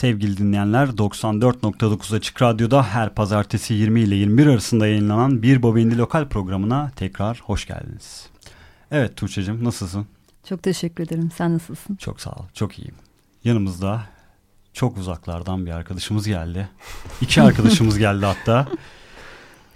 Sevgili 0.00 0.36
dinleyenler 0.36 0.86
94.9 0.86 2.16
Açık 2.16 2.42
Radyo'da 2.42 2.82
her 2.82 3.14
pazartesi 3.14 3.74
20 3.74 4.00
ile 4.00 4.14
21 4.14 4.46
arasında 4.46 4.86
yayınlanan 4.86 5.42
Bir 5.42 5.62
Bobindi 5.62 5.98
Lokal 5.98 6.28
programına 6.28 6.90
tekrar 6.96 7.40
hoş 7.44 7.66
geldiniz. 7.66 8.26
Evet 8.90 9.16
Tuğçe'cim 9.16 9.64
nasılsın? 9.64 10.06
Çok 10.48 10.62
teşekkür 10.62 11.04
ederim. 11.04 11.30
Sen 11.36 11.54
nasılsın? 11.54 11.96
Çok 11.96 12.20
sağ 12.20 12.30
ol. 12.30 12.44
Çok 12.54 12.78
iyiyim. 12.78 12.94
Yanımızda 13.44 14.02
çok 14.72 14.98
uzaklardan 14.98 15.66
bir 15.66 15.70
arkadaşımız 15.70 16.26
geldi. 16.26 16.68
İki 17.20 17.42
arkadaşımız 17.48 17.98
geldi 17.98 18.26
hatta. 18.26 18.68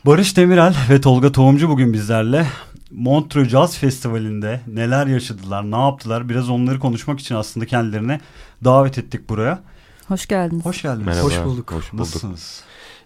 Barış 0.07 0.37
Demirel 0.37 0.77
ve 0.91 1.01
Tolga 1.01 1.33
Tohumcu 1.33 1.69
bugün 1.69 1.93
bizlerle. 1.93 2.47
Montreux 2.91 3.49
Jazz 3.49 3.79
Festivali'nde 3.79 4.61
neler 4.67 5.07
yaşadılar, 5.07 5.71
ne 5.71 5.81
yaptılar 5.81 6.29
biraz 6.29 6.51
onları 6.51 6.79
konuşmak 6.79 7.21
için 7.21 7.35
aslında 7.35 7.67
kendilerine 7.67 8.21
davet 8.65 8.99
ettik 8.99 9.29
buraya. 9.29 9.74
Hoş 10.09 10.27
geldiniz. 10.27 10.65
Hoş 10.65 10.83
geldiniz. 10.83 11.07
Merhaba. 11.07 11.25
Hoş 11.25 11.45
bulduk. 11.45 11.73
Hoş 11.73 11.93
bulduk. 11.93 12.01
Nasılsınız? 12.01 12.63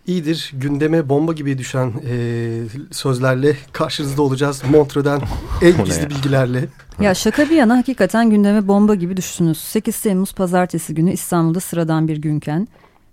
İyidir. 0.07 0.53
Gündeme 0.55 1.09
bomba 1.09 1.33
gibi 1.33 1.59
düşen 1.59 1.93
e, 2.07 2.61
sözlerle 2.91 3.57
karşınızda 3.73 4.23
olacağız. 4.23 4.63
Montreux'den 4.71 5.21
en 5.63 5.85
gizli 5.85 6.11
bilgilerle. 6.11 6.69
Ya 7.01 7.15
şaka 7.15 7.45
bir 7.51 7.57
yana 7.57 7.77
hakikaten 7.77 8.31
gündeme 8.31 8.69
bomba 8.69 8.95
gibi 8.95 9.17
düştünüz. 9.17 9.59
8 9.59 10.01
Temmuz 10.01 10.33
pazartesi 10.33 10.95
günü 10.95 11.13
İstanbul'da 11.13 11.61
sıradan 11.61 12.09
bir 12.09 12.17
günken 12.17 12.69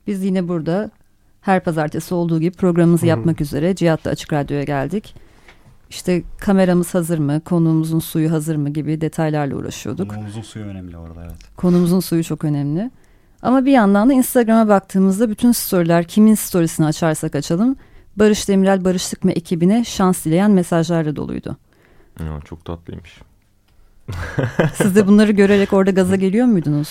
biz 0.07 0.23
yine 0.23 0.47
burada 0.47 0.91
her 1.41 1.63
pazartesi 1.63 2.13
olduğu 2.13 2.39
gibi 2.39 2.55
programımızı 2.55 3.03
Hı. 3.05 3.09
yapmak 3.09 3.41
üzere 3.41 3.75
Cihat'ta 3.75 4.09
Açık 4.09 4.33
Radyo'ya 4.33 4.63
geldik. 4.63 5.15
İşte 5.89 6.23
kameramız 6.39 6.93
hazır 6.93 7.19
mı, 7.19 7.41
konuğumuzun 7.41 7.99
suyu 7.99 8.31
hazır 8.31 8.55
mı 8.55 8.69
gibi 8.69 9.01
detaylarla 9.01 9.55
uğraşıyorduk. 9.55 10.09
Konuğumuzun 10.09 10.41
suyu 10.41 10.65
önemli 10.65 10.97
orada 10.97 11.23
evet. 11.23 11.55
Konumuzun 11.57 11.99
suyu 11.99 12.23
çok 12.23 12.43
önemli. 12.43 12.91
Ama 13.45 13.65
bir 13.65 13.71
yandan 13.71 14.09
da 14.09 14.13
Instagram'a 14.13 14.68
baktığımızda 14.68 15.30
bütün 15.30 15.51
storyler 15.51 16.07
kimin 16.07 16.36
storiesini 16.36 16.86
açarsak 16.86 17.36
açalım 17.36 17.75
Barış 18.15 18.47
Demirel 18.47 18.86
Barışlık 18.86 19.24
mı 19.24 19.31
ekibine 19.31 19.83
şans 19.86 20.25
dileyen 20.25 20.51
mesajlarla 20.51 21.15
doluydu. 21.15 21.57
Ya, 22.19 22.39
çok 22.45 22.65
tatlıymış. 22.65 23.21
Siz 24.75 24.95
de 24.95 25.07
bunları 25.07 25.31
görerek 25.31 25.74
orada 25.74 25.92
gaza 25.92 26.15
geliyor 26.15 26.45
muydunuz? 26.45 26.89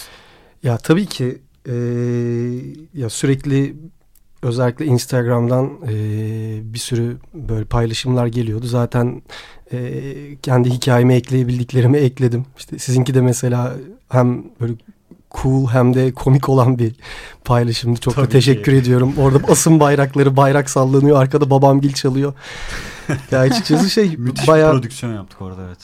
Ya 0.62 0.76
tabii 0.76 1.06
ki 1.06 1.38
e, 1.68 1.74
ya 2.94 3.10
sürekli 3.10 3.76
özellikle 4.42 4.84
Instagram'dan 4.84 5.70
e, 5.88 5.94
bir 6.74 6.78
sürü 6.78 7.16
böyle 7.34 7.64
paylaşımlar 7.64 8.26
geliyordu. 8.26 8.66
Zaten 8.66 9.22
e, 9.72 10.02
kendi 10.42 10.70
hikayeme 10.70 11.14
ekleyebildiklerimi 11.14 11.98
ekledim. 11.98 12.46
İşte 12.58 12.78
sizinki 12.78 13.14
de 13.14 13.20
mesela 13.20 13.74
hem 14.08 14.44
böyle 14.60 14.74
cool 15.42 15.66
hem 15.66 15.94
de 15.94 16.12
komik 16.12 16.48
olan 16.48 16.78
bir 16.78 16.92
paylaşımdı. 17.44 18.00
Çok 18.00 18.14
Tabii 18.14 18.26
da 18.26 18.30
teşekkür 18.30 18.72
ki. 18.72 18.78
ediyorum. 18.78 19.14
Orada 19.18 19.38
asım 19.48 19.80
bayrakları, 19.80 20.36
bayrak 20.36 20.70
sallanıyor. 20.70 21.22
Arkada 21.22 21.50
babam 21.50 21.80
gil 21.80 21.92
çalıyor. 21.92 22.32
ya 23.30 23.38
açıkçası 23.40 23.90
şey 23.90 24.16
Müthiş 24.16 24.48
bayağı... 24.48 24.72
bir 24.72 24.78
prodüksiyon 24.78 25.14
yaptık 25.14 25.42
orada 25.42 25.62
evet. 25.66 25.78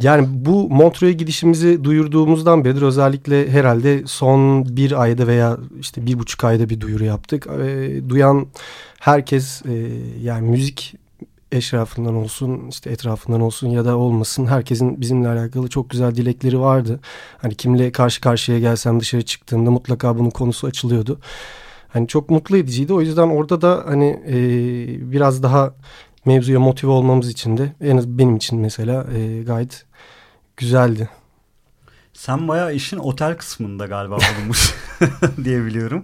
Yani 0.00 0.26
bu 0.30 0.70
Montreux'a 0.70 1.12
gidişimizi 1.12 1.84
duyurduğumuzdan 1.84 2.64
beridir 2.64 2.82
özellikle 2.82 3.50
herhalde 3.50 4.02
son 4.06 4.66
bir 4.76 5.02
ayda 5.02 5.26
veya 5.26 5.58
işte 5.80 6.06
bir 6.06 6.18
buçuk 6.18 6.44
ayda 6.44 6.68
bir 6.68 6.80
duyuru 6.80 7.04
yaptık. 7.04 7.46
E, 7.46 8.08
duyan 8.08 8.46
herkes 9.00 9.62
e, 9.66 9.88
yani 10.22 10.50
müzik 10.50 10.94
eşrafından 11.52 12.14
olsun 12.14 12.68
işte 12.68 12.90
etrafından 12.90 13.40
olsun 13.40 13.68
ya 13.68 13.84
da 13.84 13.96
olmasın 13.96 14.46
herkesin 14.46 15.00
bizimle 15.00 15.28
alakalı 15.28 15.68
çok 15.68 15.90
güzel 15.90 16.14
dilekleri 16.14 16.60
vardı. 16.60 17.00
Hani 17.42 17.54
kimle 17.54 17.92
karşı 17.92 18.20
karşıya 18.20 18.58
gelsem 18.58 19.00
dışarı 19.00 19.22
çıktığımda 19.22 19.70
mutlaka 19.70 20.18
bunun 20.18 20.30
konusu 20.30 20.66
açılıyordu. 20.66 21.20
Hani 21.88 22.08
çok 22.08 22.30
mutlu 22.30 22.56
ediciydi. 22.56 22.92
O 22.92 23.00
yüzden 23.00 23.28
orada 23.28 23.60
da 23.60 23.84
hani 23.86 24.22
e, 24.26 24.36
biraz 25.12 25.42
daha 25.42 25.74
mevzuya 26.24 26.60
motive 26.60 26.90
olmamız 26.90 27.30
için 27.30 27.56
de 27.56 27.72
en 27.80 27.96
az 27.96 28.08
benim 28.08 28.36
için 28.36 28.58
mesela 28.58 29.06
e, 29.16 29.42
gayet 29.42 29.86
güzeldi. 30.56 31.08
Sen 32.12 32.48
bayağı 32.48 32.74
işin 32.74 32.98
otel 32.98 33.36
kısmında 33.36 33.86
galiba 33.86 34.18
bulunmuş 34.18 34.74
diyebiliyorum. 35.44 36.02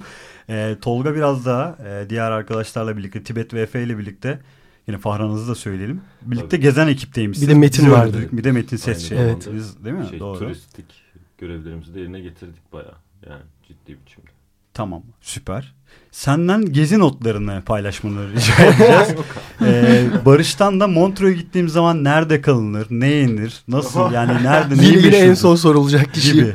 Ee, 0.51 0.77
Tolga 0.83 1.15
biraz 1.15 1.47
daha 1.47 1.77
e, 1.87 2.11
diğer 2.11 2.31
arkadaşlarla 2.31 2.97
birlikte 2.97 3.23
Tibet 3.23 3.55
ve 3.55 3.61
Efe 3.61 3.83
ile 3.83 3.99
birlikte 3.99 4.41
yine 4.87 4.99
Fahran'ınızı 4.99 5.49
da 5.51 5.55
söyleyelim. 5.55 6.01
Birlikte 6.23 6.49
Tabii. 6.49 6.61
gezen 6.61 6.89
ekipteymişsiniz. 6.89 7.49
Bir 7.49 7.55
de 7.55 7.59
Metin 7.59 7.85
Bizi 7.85 7.95
vardı. 7.95 8.11
öldürdük. 8.17 8.33
Bir 8.33 8.45
de 8.45 8.53
Metin 8.53 8.77
ses 8.77 9.09
şey. 9.09 9.19
Evet. 9.19 9.31
yaptınız, 9.31 9.85
Değil 9.85 9.97
mi? 9.97 10.07
Şey, 10.11 10.21
Doğru. 10.21 10.39
Turistik 10.39 10.85
görevlerimizi 11.39 11.95
de 11.95 12.01
yerine 12.01 12.21
getirdik 12.21 12.73
bayağı. 12.73 12.95
Yani 13.29 13.43
ciddi 13.69 13.99
biçimde. 14.07 14.31
Tamam 14.75 15.03
süper. 15.21 15.75
Senden 16.11 16.73
gezi 16.73 16.99
notlarını 16.99 17.63
paylaşmanı 17.67 18.33
rica 18.33 18.65
edeceğiz. 18.65 19.09
ee, 19.63 20.07
Barış'tan 20.27 20.81
da 20.81 20.87
Montreux'a 20.87 21.37
gittiğim 21.37 21.69
zaman 21.69 22.05
nerede 22.05 22.41
kalınır, 22.41 22.87
ne 22.91 23.07
yenir, 23.09 23.63
nasıl 23.69 24.13
yani 24.13 24.45
nerede 24.45 24.77
neyi 24.83 25.05
Yine, 25.07 25.17
en 25.17 25.35
son 25.35 25.57
sorulacak 25.57 26.15
kişi. 26.15 26.33
gibi 26.33 26.55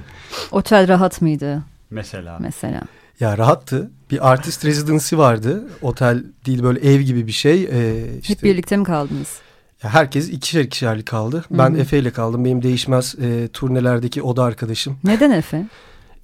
Otel 0.51 0.87
rahat 0.87 1.21
mıydı 1.21 1.63
mesela. 1.89 2.37
mesela? 2.39 2.81
Ya 3.19 3.37
rahattı. 3.37 3.91
Bir 4.11 4.31
artist 4.31 4.65
residency 4.65 5.17
vardı. 5.17 5.63
Otel 5.81 6.23
değil 6.45 6.63
böyle 6.63 6.79
ev 6.93 6.99
gibi 7.01 7.27
bir 7.27 7.31
şey. 7.31 7.63
Ee, 7.63 8.05
işte, 8.21 8.33
Hep 8.33 8.43
birlikte 8.43 8.77
mi 8.77 8.83
kaldınız? 8.83 9.39
ya 9.83 9.89
herkes 9.93 10.29
ikişer 10.29 10.61
ikişerli 10.61 11.05
kaldı. 11.05 11.37
Hı 11.49 11.57
Ben 11.57 11.73
hı. 11.73 11.77
Efe 11.77 11.99
ile 11.99 12.11
kaldım. 12.11 12.45
Benim 12.45 12.63
değişmez 12.63 13.15
e, 13.21 13.47
turnelerdeki 13.47 14.21
oda 14.21 14.43
arkadaşım. 14.43 14.97
Neden 15.03 15.31
Efe? 15.31 15.65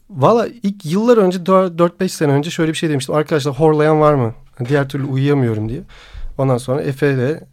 Valla 0.09 0.47
ilk 0.63 0.85
yıllar 0.85 1.17
önce 1.17 1.37
4-5 1.39 2.09
sene 2.09 2.31
önce 2.31 2.49
şöyle 2.49 2.71
bir 2.71 2.77
şey 2.77 2.89
demiştim. 2.89 3.15
Arkadaşlar 3.15 3.53
horlayan 3.53 3.99
var 4.01 4.13
mı? 4.13 4.33
Diğer 4.69 4.89
türlü 4.89 5.03
uyuyamıyorum 5.05 5.69
diye. 5.69 5.81
Ondan 6.37 6.57
sonra 6.57 6.81
Efe 6.81 7.13
ile 7.13 7.43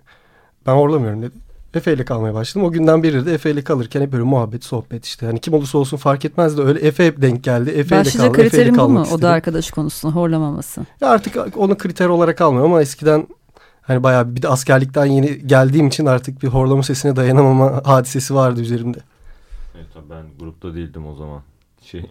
ben 0.66 0.72
horlamıyorum 0.72 1.22
dedi. 1.22 1.34
Efe 1.74 1.92
ile 1.92 2.04
kalmaya 2.04 2.34
başladım. 2.34 2.66
O 2.68 2.70
günden 2.72 3.02
beri 3.02 3.26
de 3.26 3.34
Efe 3.34 3.50
ile 3.50 3.64
kalırken 3.64 4.00
hep 4.00 4.12
böyle 4.12 4.22
muhabbet, 4.22 4.64
sohbet 4.64 5.04
işte. 5.04 5.26
Hani 5.26 5.40
kim 5.40 5.54
olursa 5.54 5.78
olsun 5.78 5.96
fark 5.96 6.24
etmez 6.24 6.58
de 6.58 6.62
öyle 6.62 6.80
Efe 6.80 7.06
hep 7.06 7.22
denk 7.22 7.44
geldi. 7.44 7.70
Efe 7.70 7.94
ile 7.96 8.00
Başlıca 8.00 8.18
kaldım. 8.18 8.40
İle 8.40 8.48
kriterim 8.48 8.78
bu 8.78 8.88
mu? 8.88 9.06
O 9.12 9.22
da 9.22 9.30
arkadaşı 9.30 9.74
konusunda 9.74 10.14
horlamaması. 10.14 10.86
Ya 11.00 11.08
artık 11.08 11.36
onu 11.56 11.78
kriter 11.78 12.06
olarak 12.06 12.40
almıyorum 12.40 12.72
ama 12.72 12.82
eskiden 12.82 13.26
hani 13.82 14.02
bayağı 14.02 14.36
bir 14.36 14.42
de 14.42 14.48
askerlikten 14.48 15.04
yeni 15.06 15.46
geldiğim 15.46 15.86
için 15.86 16.06
artık 16.06 16.42
bir 16.42 16.48
horlama 16.48 16.82
sesine 16.82 17.16
dayanamama 17.16 17.82
hadisesi 17.84 18.34
vardı 18.34 18.60
üzerimde. 18.60 18.98
Evet 19.76 19.86
tabii 19.94 20.10
ben 20.10 20.22
grupta 20.38 20.74
değildim 20.74 21.06
o 21.06 21.14
zaman. 21.14 21.42
Şey 21.82 22.02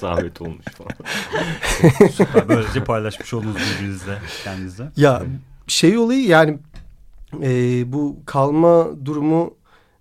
Zahmet 0.00 0.40
olmuş 0.40 0.64
falan. 0.64 0.90
Süper. 2.12 2.48
Böylece 2.48 2.84
paylaşmış 2.84 3.34
oldunuz 3.34 3.56
birbirinizle 3.56 4.18
kendinizle. 4.44 4.84
Ya 4.96 5.22
şey 5.66 5.98
olayı 5.98 6.26
yani 6.26 6.58
e, 7.42 7.92
bu 7.92 8.16
kalma 8.26 8.88
durumu 9.04 9.54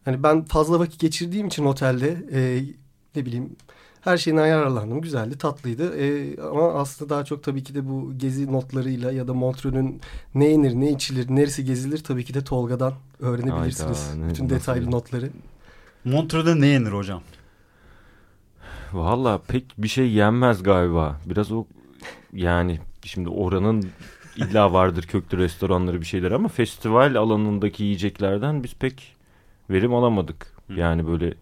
hani 0.05 0.23
ben 0.23 0.45
fazla 0.45 0.79
vakit 0.79 0.99
geçirdiğim 0.99 1.47
için 1.47 1.65
otelde 1.65 2.25
e, 2.33 2.63
ne 3.15 3.25
bileyim 3.25 3.55
her 4.01 4.17
şeyine 4.17 4.41
ayarlandım. 4.41 5.01
Güzeldi, 5.01 5.37
tatlıydı. 5.37 5.97
E, 5.99 6.37
ama 6.41 6.73
aslında 6.73 7.09
daha 7.09 7.23
çok 7.25 7.43
tabii 7.43 7.63
ki 7.63 7.75
de 7.75 7.89
bu 7.89 8.13
gezi 8.17 8.51
notlarıyla 8.51 9.11
ya 9.11 9.27
da 9.27 9.33
Montreux'ün 9.33 10.01
ne 10.35 10.45
yenir, 10.47 10.73
ne 10.75 10.91
içilir, 10.91 11.35
neresi 11.35 11.65
gezilir 11.65 12.03
tabii 12.03 12.25
ki 12.25 12.33
de 12.33 12.43
Tolga'dan 12.43 12.93
öğrenebilirsiniz. 13.19 14.07
Hayda, 14.09 14.19
ne- 14.25 14.29
Bütün 14.29 14.43
nasıl 14.45 14.55
detaylı 14.55 14.87
bir- 14.87 14.91
notları. 14.91 15.29
Montreux'da 16.05 16.55
ne 16.55 16.67
yenir 16.67 16.91
hocam? 16.91 17.21
Valla 18.93 19.41
pek 19.47 19.65
bir 19.77 19.87
şey 19.87 20.11
yenmez 20.11 20.63
galiba. 20.63 21.19
Biraz 21.25 21.51
o 21.51 21.65
yani 22.33 22.79
şimdi 23.03 23.29
oranın 23.29 23.89
illa 24.39 24.73
vardır 24.73 25.03
köklü 25.03 25.37
restoranları 25.37 26.01
bir 26.01 26.05
şeyler 26.05 26.31
ama 26.31 26.47
festival 26.47 27.15
alanındaki 27.15 27.83
yiyeceklerden 27.83 28.63
biz 28.63 28.73
pek 28.73 29.15
verim 29.69 29.93
alamadık. 29.93 30.53
Hı. 30.67 30.73
Yani 30.73 31.07
böyle 31.07 31.33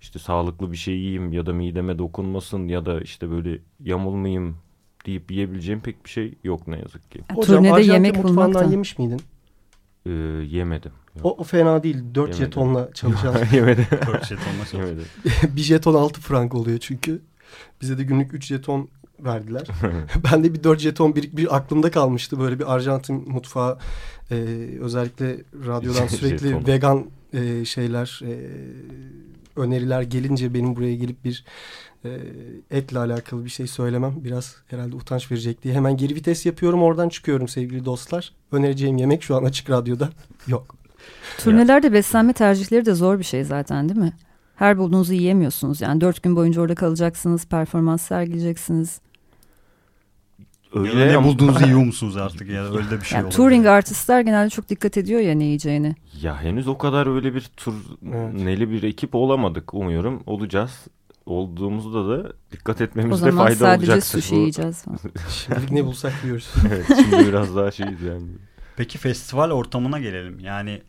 işte 0.00 0.18
sağlıklı 0.18 0.72
bir 0.72 0.76
şey 0.76 0.94
yiyeyim 0.94 1.32
ya 1.32 1.46
da 1.46 1.52
mideme 1.52 1.98
dokunmasın 1.98 2.68
ya 2.68 2.86
da 2.86 3.00
işte 3.00 3.30
böyle 3.30 3.58
yamulmayayım 3.80 4.56
deyip 5.06 5.30
yiyebileceğim 5.30 5.80
pek 5.80 6.04
bir 6.04 6.10
şey 6.10 6.34
yok 6.44 6.68
ne 6.68 6.78
yazık 6.78 7.10
ki. 7.10 7.20
Ya, 7.30 7.36
turnede 7.36 7.72
Arjantin 7.72 7.92
yemek 7.92 8.14
bulmak 8.14 8.28
mutfağından 8.28 8.68
da. 8.68 8.70
yemiş 8.70 8.98
miydin? 8.98 9.20
Ee, 10.06 10.10
yemedim. 10.50 10.92
O, 11.22 11.30
o 11.38 11.44
fena 11.44 11.82
değil. 11.82 11.96
4 12.14 12.28
Yemedim. 12.28 12.36
jetonla 12.46 12.92
çalışan. 12.92 13.36
yemedim. 13.52 13.86
Dört 14.06 14.26
şey 14.26 14.36
olmaz. 14.36 14.72
yemedim. 14.72 15.04
bir 15.56 15.60
jeton 15.60 15.94
6 15.94 16.20
frank 16.20 16.54
oluyor 16.54 16.78
çünkü. 16.78 17.22
Bize 17.80 17.98
de 17.98 18.02
günlük 18.02 18.34
3 18.34 18.46
jeton 18.46 18.88
verdiler. 19.20 19.66
ben 20.32 20.44
de 20.44 20.54
bir 20.54 20.64
4 20.64 20.80
jeton 20.80 21.16
bir, 21.16 21.36
bir 21.36 21.56
aklımda 21.56 21.90
kalmıştı. 21.90 22.40
Böyle 22.40 22.58
bir 22.58 22.74
Arjantin 22.74 23.30
mutfağı 23.30 23.78
e, 24.30 24.34
özellikle 24.80 25.36
radyodan 25.66 26.06
sürekli 26.06 26.66
vegan 26.66 27.06
e, 27.32 27.64
şeyler 27.64 28.20
e, 28.24 28.34
öneriler 29.56 30.02
gelince 30.02 30.54
benim 30.54 30.76
buraya 30.76 30.94
gelip 30.94 31.24
bir 31.24 31.44
e, 32.04 32.10
etle 32.70 32.98
alakalı 32.98 33.44
bir 33.44 33.50
şey 33.50 33.66
söylemem 33.66 34.14
biraz 34.24 34.56
herhalde 34.66 34.96
utanç 34.96 35.30
verecek 35.30 35.62
diye 35.62 35.74
hemen 35.74 35.96
geri 35.96 36.14
vites 36.14 36.46
yapıyorum 36.46 36.82
oradan 36.82 37.08
çıkıyorum 37.08 37.48
sevgili 37.48 37.84
dostlar. 37.84 38.32
Önereceğim 38.52 38.96
yemek 38.96 39.22
şu 39.22 39.36
an 39.36 39.44
açık 39.44 39.70
radyoda 39.70 40.10
yok. 40.46 40.76
Turnelerde 41.38 41.92
beslenme 41.92 42.32
tercihleri 42.32 42.86
de 42.86 42.94
zor 42.94 43.18
bir 43.18 43.24
şey 43.24 43.44
zaten 43.44 43.88
değil 43.88 44.00
mi? 44.00 44.12
her 44.56 44.78
bulduğunuzu 44.78 45.12
yiyemiyorsunuz. 45.12 45.80
Yani 45.80 46.00
dört 46.00 46.22
gün 46.22 46.36
boyunca 46.36 46.60
orada 46.60 46.74
kalacaksınız, 46.74 47.46
performans 47.46 48.02
sergileyeceksiniz. 48.02 49.00
Öyle 50.76 51.00
ya 51.00 51.20
ne 51.20 51.24
bulduğunuzu 51.26 51.64
yiyor 51.64 51.78
musunuz 51.84 52.16
artık 52.16 52.48
ya 52.48 52.64
öyle 52.64 52.90
de 52.90 53.00
bir 53.00 53.04
şey 53.04 53.18
yani 53.18 53.30
Touring 53.30 53.66
artistler 53.66 54.20
genelde 54.20 54.50
çok 54.50 54.68
dikkat 54.68 54.96
ediyor 54.96 55.20
ya 55.20 55.34
ne 55.34 55.44
yiyeceğini. 55.44 55.94
Ya 56.22 56.42
henüz 56.42 56.68
o 56.68 56.78
kadar 56.78 57.14
öyle 57.14 57.34
bir 57.34 57.50
tur 57.56 57.74
evet. 58.14 58.34
neli 58.34 58.70
bir 58.70 58.82
ekip 58.82 59.14
olamadık 59.14 59.74
umuyorum. 59.74 60.22
Olacağız. 60.26 60.86
Olduğumuzda 61.26 62.08
da 62.08 62.32
dikkat 62.52 62.80
etmemizde 62.80 63.30
fayda 63.30 63.42
olacaktır. 63.42 63.54
O 63.54 63.58
zaman 63.58 63.76
sadece 63.76 64.00
sushi 64.00 64.34
yiyeceğiz. 64.34 64.84
Şimdilik 65.30 65.70
ne 65.70 65.84
bulsak 65.84 66.12
yiyoruz. 66.24 66.52
evet 66.68 66.86
şimdi 66.86 67.28
biraz 67.28 67.56
daha 67.56 67.70
şeyiz 67.70 68.02
yani. 68.02 68.26
Peki 68.76 68.98
festival 68.98 69.50
ortamına 69.50 69.98
gelelim. 69.98 70.38
Yani 70.40 70.82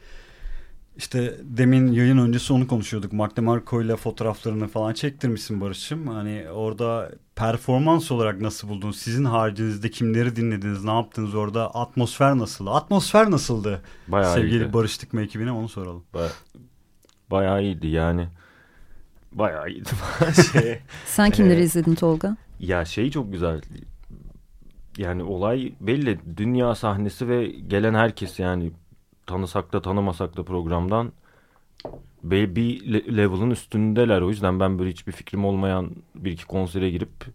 işte 0.97 1.37
demin 1.43 1.91
yayın 1.91 2.17
öncesi 2.17 2.53
onu 2.53 2.67
konuşuyorduk. 2.67 3.13
Mark 3.13 3.37
DeMarco 3.37 3.81
ile 3.81 3.95
fotoğraflarını 3.95 4.67
falan 4.67 4.93
çektirmişsin 4.93 5.61
Barış'ım. 5.61 6.07
Hani 6.07 6.45
orada 6.53 7.11
performans 7.35 8.11
olarak 8.11 8.41
nasıl 8.41 8.69
buldun? 8.69 8.91
Sizin 8.91 9.25
haricinizde 9.25 9.91
kimleri 9.91 10.35
dinlediniz? 10.35 10.83
Ne 10.83 10.91
yaptınız 10.91 11.35
orada? 11.35 11.75
Atmosfer 11.75 12.37
nasıldı? 12.37 12.69
Atmosfer 12.69 13.31
nasıldı? 13.31 13.81
Bayağı 14.07 14.33
Sevgili 14.33 14.63
iyiydi. 14.63 14.73
Barış 14.73 14.97
Tıkma 14.97 15.21
ekibine 15.21 15.51
onu 15.51 15.69
soralım. 15.69 16.03
Baya, 16.13 16.29
bayağı 17.31 17.63
iyiydi 17.63 17.87
yani. 17.87 18.27
Bayağı 19.31 19.69
iyiydi. 19.69 19.89
şey, 20.51 20.79
Sen 21.05 21.29
kimleri 21.31 21.59
ee, 21.59 21.63
izledin 21.63 21.95
Tolga? 21.95 22.37
Ya 22.59 22.85
şey 22.85 23.11
çok 23.11 23.31
güzel. 23.31 23.61
Yani 24.97 25.23
olay 25.23 25.73
belli. 25.81 26.19
Dünya 26.37 26.75
sahnesi 26.75 27.27
ve 27.27 27.47
gelen 27.47 27.93
herkes 27.93 28.39
yani 28.39 28.71
tanısak 29.27 29.73
da 29.73 29.81
tanımasak 29.81 30.37
da 30.37 30.43
programdan 30.43 31.11
bir 32.23 32.85
level'ın 33.17 33.49
üstündeler. 33.49 34.21
O 34.21 34.29
yüzden 34.29 34.59
ben 34.59 34.79
böyle 34.79 34.89
hiçbir 34.89 35.11
fikrim 35.11 35.45
olmayan 35.45 35.91
bir 36.15 36.31
iki 36.31 36.45
konsere 36.45 36.89
girip 36.89 37.25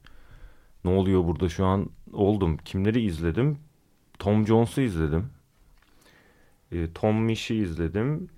ne 0.85 0.91
oluyor 0.91 1.25
burada 1.25 1.49
şu 1.49 1.67
an 1.67 1.91
oldum. 2.13 2.57
Kimleri 2.57 3.01
izledim? 3.01 3.59
Tom 4.19 4.47
Jones'u 4.47 4.81
izledim. 4.81 5.27
E, 6.73 6.93
Tom 6.93 7.17
Mish'i 7.17 7.55
izledim. 7.55 8.29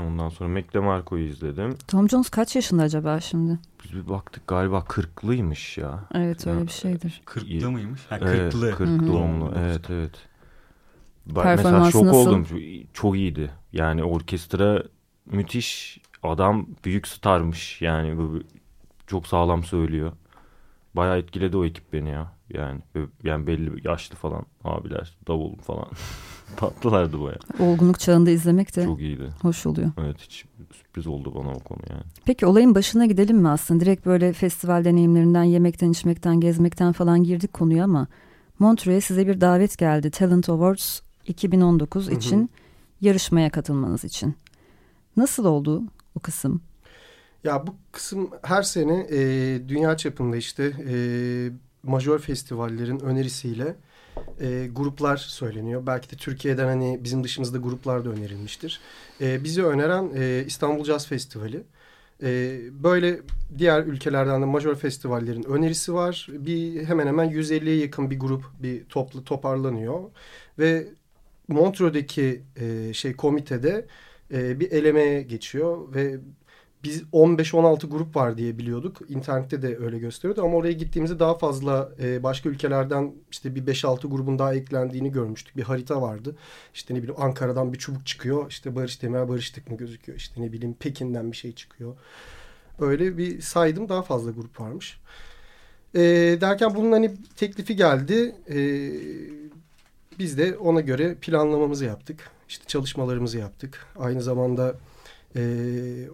Ondan 0.00 0.28
sonra 0.28 0.48
Mac 0.48 0.72
DeMarco'yu 0.74 1.24
izledim. 1.24 1.76
Tom 1.88 2.08
Jones 2.08 2.28
kaç 2.28 2.56
yaşında 2.56 2.82
acaba 2.82 3.20
şimdi? 3.20 3.58
Biz 3.84 3.92
bir 3.92 4.08
baktık 4.08 4.46
galiba 4.46 4.84
kırklıymış 4.84 5.78
ya. 5.78 6.04
Evet 6.14 6.46
öyle 6.46 6.66
bir 6.66 6.72
şeydir. 6.72 7.22
Kırklı 7.24 7.70
mıymış? 7.70 8.00
Ha, 8.08 8.18
kırklı. 8.18 8.66
Evet, 8.66 8.76
kırk 8.76 9.06
doğumlu. 9.06 9.52
Evet 9.56 9.90
evet. 9.90 10.27
Mesela 11.34 11.90
şok 11.90 12.02
nasıl? 12.04 12.30
oldum. 12.30 12.46
Çok 12.92 13.16
iyiydi. 13.16 13.50
Yani 13.72 14.04
orkestra 14.04 14.82
müthiş. 15.26 16.00
Adam 16.22 16.66
büyük 16.84 17.08
starmış. 17.08 17.82
Yani 17.82 18.40
çok 19.06 19.26
sağlam 19.26 19.64
söylüyor. 19.64 20.12
Bayağı 20.94 21.18
etkiledi 21.18 21.56
o 21.56 21.64
ekip 21.64 21.92
beni 21.92 22.08
ya. 22.08 22.32
Yani 22.54 22.80
yani 23.24 23.46
belli 23.46 23.88
yaşlı 23.88 24.16
falan 24.16 24.46
abiler, 24.64 25.16
davul 25.28 25.56
falan. 25.56 25.86
Tatlılardı 26.56 27.20
baya. 27.20 27.36
Olgunluk 27.60 28.00
çağında 28.00 28.30
izlemek 28.30 28.76
de 28.76 28.84
çok 28.84 29.00
iyiydi. 29.00 29.28
Hoş 29.42 29.66
oluyor. 29.66 29.90
Evet 29.98 30.16
hiç 30.20 30.44
sürpriz 30.72 31.06
oldu 31.06 31.34
bana 31.34 31.50
o 31.52 31.58
konu 31.58 31.80
yani. 31.90 32.02
Peki 32.24 32.46
olayın 32.46 32.74
başına 32.74 33.06
gidelim 33.06 33.36
mi 33.36 33.48
aslında? 33.48 33.80
Direkt 33.80 34.06
böyle 34.06 34.32
festival 34.32 34.84
deneyimlerinden, 34.84 35.42
yemekten, 35.42 35.90
içmekten, 35.90 36.40
gezmekten 36.40 36.92
falan 36.92 37.22
girdik 37.22 37.52
konuya 37.52 37.84
ama 37.84 38.06
Montreux'e 38.58 39.00
size 39.00 39.26
bir 39.26 39.40
davet 39.40 39.78
geldi. 39.78 40.10
Talent 40.10 40.48
Awards 40.48 41.00
2019 41.28 42.06
hı 42.06 42.10
hı. 42.10 42.14
için 42.14 42.50
yarışmaya 43.00 43.50
katılmanız 43.50 44.04
için. 44.04 44.36
Nasıl 45.16 45.44
oldu 45.44 45.82
o 46.14 46.20
kısım? 46.20 46.60
Ya 47.44 47.66
bu 47.66 47.74
kısım 47.92 48.30
her 48.42 48.62
sene 48.62 49.06
e, 49.10 49.18
dünya 49.68 49.96
çapında 49.96 50.36
işte 50.36 50.72
e, 50.88 50.94
majör 51.82 52.18
festivallerin 52.18 53.00
önerisiyle 53.00 53.76
e, 54.40 54.68
gruplar 54.72 55.16
söyleniyor. 55.16 55.86
Belki 55.86 56.10
de 56.10 56.16
Türkiye'den 56.16 56.66
hani 56.66 57.00
bizim 57.04 57.24
dışımızda 57.24 57.58
gruplar 57.58 58.04
da 58.04 58.08
önerilmiştir. 58.08 58.80
E, 59.20 59.44
bizi 59.44 59.64
öneren 59.64 60.10
e, 60.16 60.44
İstanbul 60.46 60.84
Jazz 60.84 61.06
Festivali. 61.06 61.62
E, 62.22 62.60
böyle 62.70 63.20
diğer 63.58 63.82
ülkelerden 63.82 64.42
de 64.42 64.46
major 64.46 64.74
festivallerin 64.74 65.42
önerisi 65.42 65.94
var. 65.94 66.26
Bir 66.30 66.84
hemen 66.84 67.06
hemen 67.06 67.30
150'ye 67.30 67.76
yakın 67.76 68.10
bir 68.10 68.20
grup 68.20 68.44
bir 68.62 68.84
toplu 68.84 69.24
toparlanıyor 69.24 70.00
ve 70.58 70.88
Montreux'deki 71.48 72.42
e, 72.56 72.92
şey 72.92 73.16
komitede 73.16 73.86
e, 74.32 74.60
bir 74.60 74.72
elemeye 74.72 75.22
geçiyor 75.22 75.94
ve 75.94 76.18
biz 76.84 77.02
15-16 77.02 77.86
grup 77.86 78.16
var 78.16 78.38
diye 78.38 78.58
biliyorduk. 78.58 79.00
İnternette 79.08 79.62
de 79.62 79.78
öyle 79.78 79.98
gösteriyordu 79.98 80.42
ama 80.42 80.56
oraya 80.56 80.72
gittiğimizde 80.72 81.18
daha 81.18 81.38
fazla 81.38 81.92
e, 82.02 82.22
başka 82.22 82.48
ülkelerden 82.48 83.14
işte 83.30 83.54
bir 83.54 83.66
5-6 83.66 84.08
grubun 84.08 84.38
daha 84.38 84.54
eklendiğini 84.54 85.12
görmüştük. 85.12 85.56
Bir 85.56 85.62
harita 85.62 86.02
vardı. 86.02 86.36
İşte 86.74 86.94
ne 86.94 86.98
bileyim 86.98 87.20
Ankara'dan 87.20 87.72
bir 87.72 87.78
çubuk 87.78 88.06
çıkıyor. 88.06 88.50
İşte 88.50 88.76
Barış 88.76 89.02
Demir 89.02 89.28
Barış 89.28 89.50
Tık 89.50 89.70
mı 89.70 89.76
gözüküyor. 89.76 90.18
İşte 90.18 90.42
ne 90.42 90.52
bileyim 90.52 90.74
Pekin'den 90.74 91.32
bir 91.32 91.36
şey 91.36 91.54
çıkıyor. 91.54 91.96
Öyle 92.80 93.18
bir 93.18 93.40
saydım 93.40 93.88
daha 93.88 94.02
fazla 94.02 94.30
grup 94.30 94.60
varmış. 94.60 95.00
E, 95.94 96.00
derken 96.40 96.74
bunun 96.74 96.92
hani 96.92 97.14
teklifi 97.36 97.76
geldi. 97.76 98.36
E, 98.48 98.58
biz 100.18 100.38
de 100.38 100.58
ona 100.58 100.80
göre 100.80 101.14
planlamamızı 101.14 101.84
yaptık. 101.84 102.30
İşte 102.48 102.64
çalışmalarımızı 102.66 103.38
yaptık. 103.38 103.86
Aynı 103.98 104.22
zamanda 104.22 104.74
e, 105.36 105.40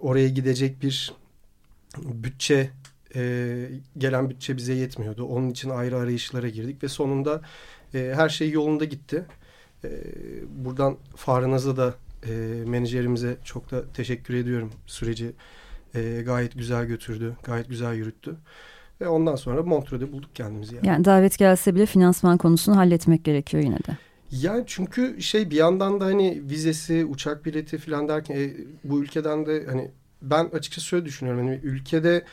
oraya 0.01 0.29
gidecek 0.29 0.83
bir 0.83 1.15
bütçe 1.99 2.71
e, 3.17 3.69
gelen 3.99 4.31
bütçe 4.31 4.57
bize 4.57 4.73
yetmiyordu. 4.75 5.25
Onun 5.25 5.51
için 5.51 5.71
ayrı 5.71 5.97
arayışlara 5.97 6.49
girdik 6.49 6.83
ve 6.83 6.89
sonunda 6.89 7.41
e, 7.95 8.13
her 8.17 8.29
şey 8.29 8.51
yolunda 8.51 8.85
gitti. 8.85 9.25
E, 9.85 9.91
buradan 10.65 10.97
Farnaz'a 11.17 11.77
da 11.77 11.95
e, 12.29 12.33
menajerimize 12.67 13.37
çok 13.45 13.71
da 13.71 13.93
teşekkür 13.93 14.35
ediyorum. 14.35 14.73
Süreci 14.87 15.33
e, 15.95 16.23
gayet 16.27 16.55
güzel 16.55 16.87
götürdü, 16.87 17.37
gayet 17.43 17.69
güzel 17.69 17.95
yürüttü. 17.95 18.37
Ve 19.01 19.09
ondan 19.09 19.37
sonra 19.37 19.63
Montreux'de 19.63 20.13
bulduk 20.13 20.31
kendimizi. 20.35 20.77
Yani. 20.77 20.87
yani 20.87 21.05
davet 21.05 21.39
gelse 21.39 21.75
bile 21.75 21.87
finansman 21.87 22.39
konusunu 22.39 22.77
halletmek 22.77 23.25
gerekiyor 23.25 23.63
yine 23.63 23.79
de. 23.79 23.99
Yani 24.31 24.65
çünkü 24.67 25.23
şey 25.23 25.51
bir 25.51 25.57
yandan 25.57 26.01
da 26.01 26.05
hani 26.05 26.43
vizesi, 26.51 27.05
uçak 27.05 27.45
bileti 27.45 27.79
falan 27.79 28.09
derken 28.09 28.37
e, 28.37 28.51
bu 28.85 29.03
ülkeden 29.03 29.47
de 29.47 29.67
hani 29.67 29.91
ben 30.23 30.45
açıkçası 30.45 30.87
şöyle 30.87 31.05
düşünüyorum. 31.05 31.47
Hani 31.47 31.61
ülkede 31.63 32.25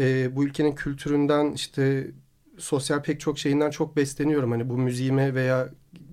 e, 0.00 0.36
bu 0.36 0.44
ülkenin 0.44 0.74
kültüründen 0.74 1.52
işte 1.52 2.10
sosyal 2.58 3.02
pek 3.02 3.20
çok 3.20 3.38
şeyinden 3.38 3.70
çok 3.70 3.96
besleniyorum. 3.96 4.50
Hani 4.50 4.68
bu 4.68 4.78
müziğime 4.78 5.34
veya 5.34 5.68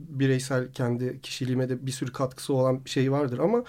bireysel 0.10 0.72
kendi 0.72 1.22
kişiliğime 1.22 1.70
de 1.70 1.86
bir 1.86 1.92
sürü 1.92 2.12
katkısı 2.12 2.54
olan 2.54 2.86
bir 2.86 2.90
şey 2.90 3.12
vardır 3.12 3.40
ama 3.40 3.64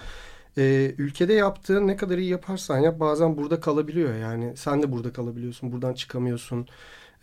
e, 0.57 0.95
ülkede 0.97 1.33
yaptığın 1.33 1.87
ne 1.87 1.95
kadar 1.95 2.17
iyi 2.17 2.29
yaparsan 2.29 2.79
yap 2.79 2.99
bazen 2.99 3.37
burada 3.37 3.59
kalabiliyor 3.59 4.15
yani 4.15 4.57
sen 4.57 4.81
de 4.81 4.91
burada 4.91 5.13
kalabiliyorsun 5.13 5.71
buradan 5.71 5.93
çıkamıyorsun 5.93 6.67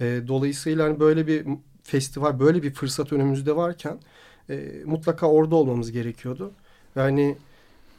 e, 0.01 0.21
dolayısıyla 0.29 0.85
hani 0.85 1.01
böyle 1.01 1.27
bir 1.27 1.47
festival 1.83 2.41
böyle 2.41 2.63
bir 2.63 2.75
fırsat 2.75 3.13
önümüzde 3.13 3.57
varken 3.57 3.99
e, 4.51 4.83
mutlaka 4.85 5.27
orada 5.27 5.57
olmamız 5.57 5.93
gerekiyordu. 5.93 6.53
Yani 6.97 7.37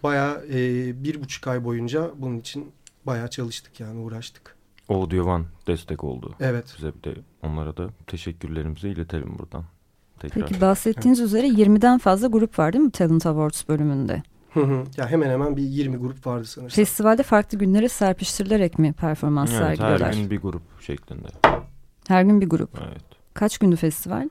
bayağı 0.04 0.46
e, 0.46 1.04
bir 1.04 1.22
buçuk 1.22 1.48
ay 1.48 1.64
boyunca 1.64 2.12
bunun 2.18 2.40
için 2.40 2.72
bayağı 3.06 3.30
çalıştık 3.30 3.80
yani 3.80 4.00
uğraştık. 4.00 4.58
Audio 4.90 5.26
One 5.26 5.46
destek 5.68 6.04
oldu. 6.04 6.36
Evet. 6.40 6.76
Bize 6.78 6.92
de 7.04 7.16
onlara 7.44 7.78
da 7.78 7.90
teşekkürlerimizi 8.08 8.90
iletelim 8.90 9.40
buradan. 9.40 9.64
Tekrar. 10.20 10.48
Peki 10.48 10.62
bahsettiğiniz 10.62 11.20
evet. 11.20 11.28
üzere 11.28 11.48
20'den 11.48 11.98
fazla 11.98 12.28
grup 12.28 12.60
var 12.60 12.74
değil 12.74 12.84
mi 12.84 12.92
Talent 12.92 13.26
Awards 13.26 13.68
bölümünde? 13.68 14.24
Hı 14.58 14.64
hı. 14.64 14.84
Ya 14.98 15.10
hemen 15.10 15.30
hemen 15.30 15.58
bir 15.58 15.64
20 15.64 15.98
grup 15.98 16.28
vardı 16.28 16.46
sanırsam. 16.46 16.76
Festivalde 16.76 17.24
farklı 17.24 17.58
günlere 17.58 17.90
serpiştirilerek 17.90 18.80
mi 18.80 18.94
performans 18.94 19.50
evet, 19.52 19.60
sergiliyorlar? 19.60 20.08
Her 20.08 20.14
gün 20.14 20.30
bir 20.30 20.42
grup 20.42 20.82
şeklinde. 20.82 21.28
Her 22.08 22.24
gün 22.24 22.42
bir 22.42 22.50
grup. 22.50 22.70
Evet. 22.88 23.04
Kaç 23.34 23.58
gündü 23.58 23.76
festival? 23.76 24.30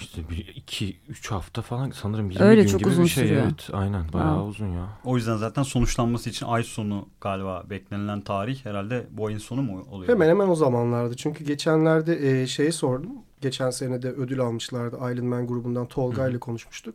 İşte 0.00 0.28
bir 0.30 0.52
iki 0.56 0.96
üç 1.08 1.30
hafta 1.30 1.62
falan 1.62 1.90
sanırım 1.90 2.30
20 2.30 2.44
Öyle 2.44 2.62
gün 2.62 2.68
çok 2.68 2.80
gibi 2.80 2.88
uzun 2.88 3.04
bir 3.04 3.08
şey. 3.08 3.24
Sürüyor. 3.24 3.42
Evet 3.44 3.68
aynen 3.72 4.12
bayağı 4.12 4.36
ha. 4.36 4.44
uzun 4.44 4.66
ya. 4.66 4.88
O 5.04 5.16
yüzden 5.16 5.36
zaten 5.36 5.62
sonuçlanması 5.62 6.30
için 6.30 6.46
ay 6.46 6.62
sonu 6.62 7.08
galiba 7.20 7.64
beklenilen 7.70 8.20
tarih 8.20 8.64
herhalde 8.64 9.06
bu 9.10 9.26
ayın 9.26 9.38
sonu 9.38 9.62
mu 9.62 9.86
oluyor? 9.90 10.12
Hemen 10.12 10.28
hemen 10.28 10.48
o 10.48 10.54
zamanlardı. 10.54 11.16
Çünkü 11.16 11.44
geçenlerde 11.44 12.42
e, 12.42 12.46
şeye 12.46 12.72
sordum. 12.72 13.10
Geçen 13.40 13.70
sene 13.70 14.02
de 14.02 14.10
ödül 14.10 14.40
almışlardı. 14.40 14.96
Island 14.96 15.22
Man 15.22 15.46
grubundan 15.46 15.86
Tolga 15.86 16.28
ile 16.28 16.38
konuşmuştuk. 16.38 16.94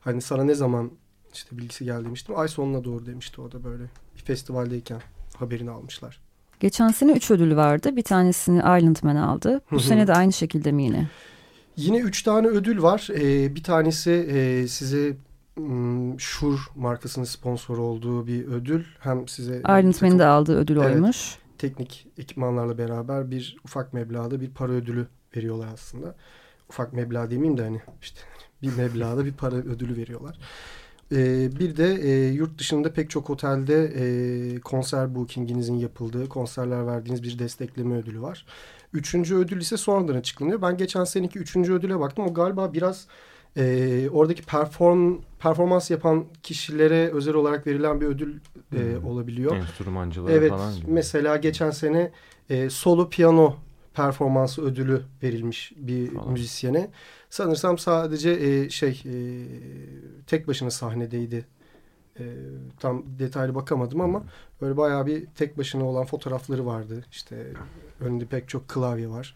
Hani 0.00 0.22
sana 0.22 0.44
ne 0.44 0.54
zaman 0.54 0.90
işte 1.34 1.58
bilgisi 1.58 1.84
geldi 1.84 2.04
demiştim. 2.04 2.38
Ay 2.38 2.48
sonuna 2.48 2.84
doğru 2.84 3.06
demişti 3.06 3.40
o 3.40 3.52
da 3.52 3.64
böyle. 3.64 3.82
Bir 4.16 4.20
festivaldeyken 4.20 5.02
haberini 5.36 5.70
almışlar. 5.70 6.20
Geçen 6.60 6.88
sene 6.88 7.12
üç 7.12 7.30
ödül 7.30 7.56
vardı. 7.56 7.96
Bir 7.96 8.02
tanesini 8.02 8.58
Island 8.58 8.96
Man 9.02 9.16
aldı. 9.16 9.60
Bu 9.70 9.80
sene 9.80 10.06
de 10.06 10.12
aynı 10.12 10.32
şekilde 10.32 10.72
mi 10.72 10.84
yine? 10.84 11.08
Yine 11.76 11.98
üç 11.98 12.22
tane 12.22 12.46
ödül 12.46 12.82
var. 12.82 13.08
Ee, 13.14 13.54
bir 13.54 13.62
tanesi 13.62 14.10
e, 14.10 14.68
size 14.68 15.16
hmm, 15.54 16.20
Shure 16.20 16.60
markasının 16.76 17.24
sponsor 17.24 17.78
olduğu 17.78 18.26
bir 18.26 18.46
ödül. 18.46 18.84
Hem 19.00 19.28
size 19.28 19.60
Ayrıntmen'in 19.64 20.18
de 20.18 20.24
aldığı 20.24 20.56
ödül 20.56 20.76
evet, 20.76 20.94
oymuş. 20.94 21.38
Teknik 21.58 22.06
ekipmanlarla 22.18 22.78
beraber 22.78 23.30
bir 23.30 23.56
ufak 23.64 23.92
meblağda 23.92 24.40
bir 24.40 24.50
para 24.50 24.72
ödülü 24.72 25.06
veriyorlar 25.36 25.68
aslında. 25.74 26.14
Ufak 26.68 26.92
meblağ 26.92 27.30
demeyeyim 27.30 27.58
de 27.58 27.62
hani 27.62 27.80
işte 28.02 28.20
bir 28.62 28.76
meblağda 28.76 29.24
bir 29.24 29.32
para 29.32 29.56
ödülü 29.56 29.96
veriyorlar. 29.96 30.38
Ee, 31.12 31.58
bir 31.58 31.76
de 31.76 31.94
e, 31.94 32.28
yurt 32.28 32.58
dışında 32.58 32.92
pek 32.92 33.10
çok 33.10 33.30
otelde 33.30 33.84
e, 33.84 34.60
konser 34.60 35.14
bookinginizin 35.14 35.74
yapıldığı, 35.74 36.28
konserler 36.28 36.86
verdiğiniz 36.86 37.22
bir 37.22 37.38
destekleme 37.38 37.96
ödülü 37.96 38.22
var. 38.22 38.46
Üçüncü 38.92 39.36
ödül 39.36 39.60
ise 39.60 39.76
sonradan 39.76 40.14
açıklanıyor. 40.14 40.62
Ben 40.62 40.76
geçen 40.76 41.04
seneki 41.04 41.38
üçüncü 41.38 41.72
ödüle 41.72 42.00
baktım. 42.00 42.26
O 42.28 42.34
galiba 42.34 42.72
biraz 42.72 43.06
e, 43.56 44.08
oradaki 44.12 44.42
perform 44.42 45.18
performans 45.38 45.90
yapan 45.90 46.24
kişilere 46.42 47.10
özel 47.12 47.34
olarak 47.34 47.66
verilen 47.66 48.00
bir 48.00 48.06
ödül 48.06 48.36
e, 48.36 48.76
hmm. 48.76 49.06
olabiliyor. 49.06 49.56
Enstrümancılara 49.56 50.32
evet, 50.32 50.50
falan 50.50 50.76
gibi. 50.76 50.90
Mesela 50.90 51.36
geçen 51.36 51.70
sene 51.70 52.10
e, 52.50 52.70
solo 52.70 53.08
piyano 53.08 53.56
performansı 53.94 54.62
ödülü 54.62 55.02
verilmiş 55.22 55.72
bir 55.76 56.14
falan. 56.14 56.32
müzisyene. 56.32 56.90
Sanırsam 57.30 57.78
sadece 57.78 58.30
e, 58.30 58.70
şey 58.70 59.02
e, 59.06 59.14
tek 60.26 60.48
başına 60.48 60.70
sahnedeydi. 60.70 61.44
E, 62.20 62.24
tam 62.80 63.02
detaylı 63.18 63.54
bakamadım 63.54 64.00
ama 64.00 64.22
böyle 64.60 64.76
bayağı 64.76 65.06
bir 65.06 65.26
tek 65.26 65.58
başına 65.58 65.84
olan 65.84 66.04
fotoğrafları 66.04 66.66
vardı. 66.66 67.04
İşte 67.12 67.52
önünde 68.00 68.24
pek 68.24 68.48
çok 68.48 68.68
klavye 68.68 69.08
var. 69.08 69.34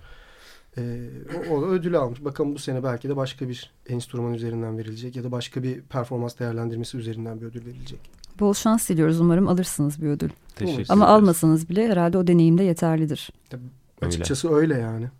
E, 0.78 1.08
o, 1.50 1.54
o 1.54 1.66
ödülü 1.66 1.99
almış. 1.99 2.25
Bakalım 2.25 2.54
bu 2.54 2.58
sene 2.58 2.84
belki 2.84 3.08
de 3.08 3.16
başka 3.16 3.49
bir 3.49 3.72
enstrüman 3.87 4.34
üzerinden 4.34 4.78
verilecek 4.78 5.16
ya 5.16 5.25
da 5.25 5.32
başka 5.32 5.62
bir 5.62 5.80
performans 5.80 6.38
değerlendirmesi 6.38 6.96
üzerinden 6.96 7.40
bir 7.40 7.46
ödül 7.46 7.66
verilecek. 7.66 8.00
Bol 8.40 8.54
şans 8.54 8.88
diliyoruz. 8.88 9.20
Umarım 9.20 9.49
alırsınız 9.49 10.02
bir 10.02 10.08
ödül. 10.08 10.30
Teşekkür 10.56 10.87
Ama 10.88 11.06
almasanız 11.06 11.68
bile 11.68 11.88
herhalde 11.88 12.18
o 12.18 12.26
deneyimde 12.26 12.62
yeterlidir. 12.62 13.30
Tabii, 13.50 13.62
açıkçası 14.02 14.54
öyle 14.54 14.78
yani. 14.78 15.11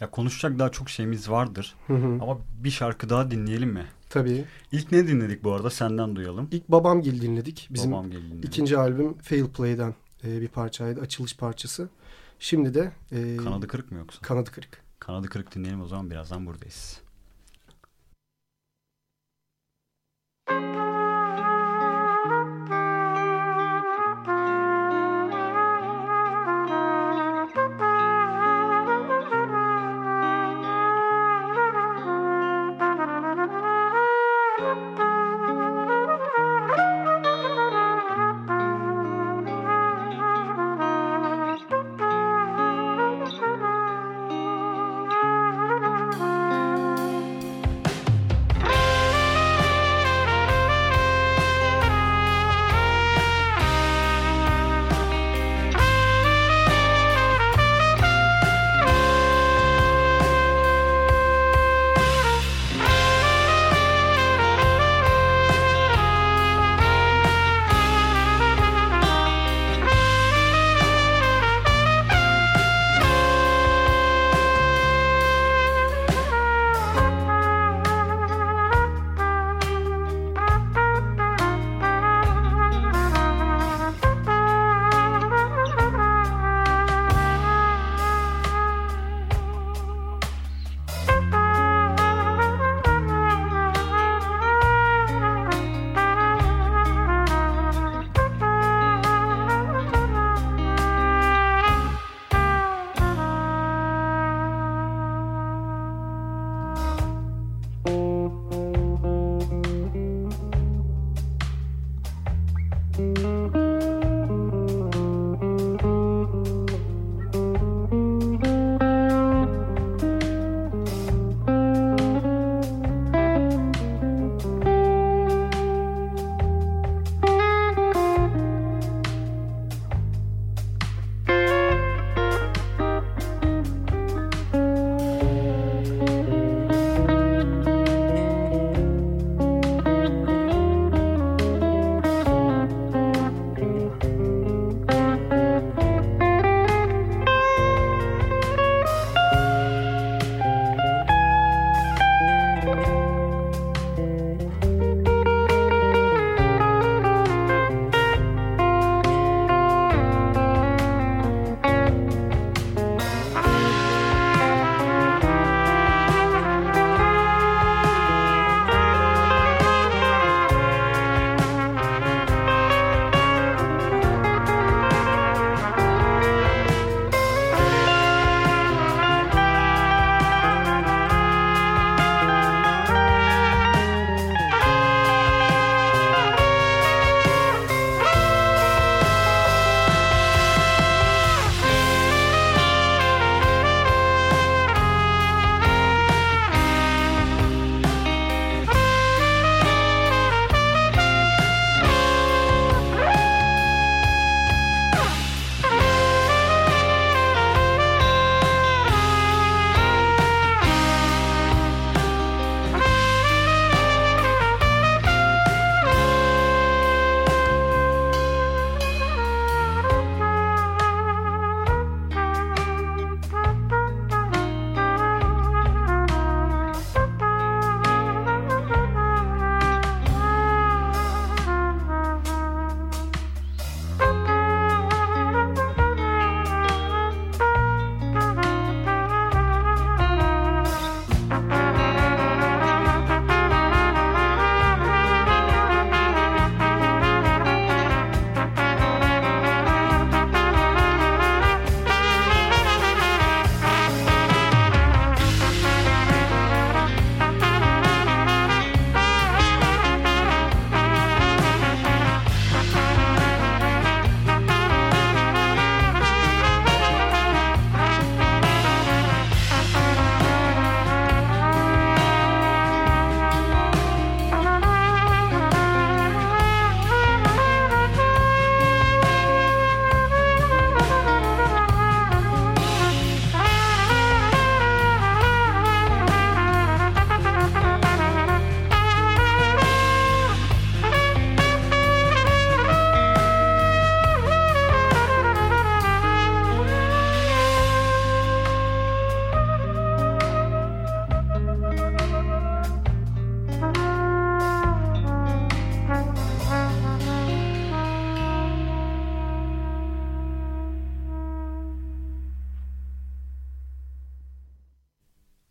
Ya 0.00 0.10
konuşacak 0.10 0.58
daha 0.58 0.68
çok 0.72 0.90
şeyimiz 0.90 1.30
vardır. 1.30 1.74
Hı 1.86 1.92
hı. 1.94 2.06
Ama 2.22 2.38
bir 2.64 2.70
şarkı 2.70 3.08
daha 3.08 3.30
dinleyelim 3.30 3.70
mi? 3.70 3.86
Tabii. 4.10 4.44
İlk 4.72 4.92
ne 4.92 5.08
dinledik 5.08 5.44
bu 5.44 5.52
arada? 5.52 5.70
Senden 5.70 6.16
duyalım. 6.16 6.48
İlk 6.50 6.68
Babamgil 6.68 7.20
dinledik. 7.22 7.68
Bizim 7.70 7.92
Babamgil 7.92 8.30
dinledik. 8.30 8.44
ikinci 8.44 8.78
albüm 8.78 9.18
Fail 9.18 9.46
Play'den 9.46 9.94
e, 10.24 10.40
bir 10.40 10.48
parçaydı. 10.48 11.00
Açılış 11.00 11.36
parçası. 11.36 11.88
Şimdi 12.38 12.74
de... 12.74 12.92
E, 13.12 13.36
kanadı 13.36 13.66
kırık 13.68 13.92
mı 13.92 13.98
yoksa? 13.98 14.20
Kanadı 14.22 14.50
kırık. 14.50 14.82
Kanadı 15.00 15.28
kırık 15.28 15.54
dinleyelim 15.54 15.80
o 15.82 15.86
zaman 15.86 16.10
birazdan 16.10 16.46
buradayız. 16.46 17.00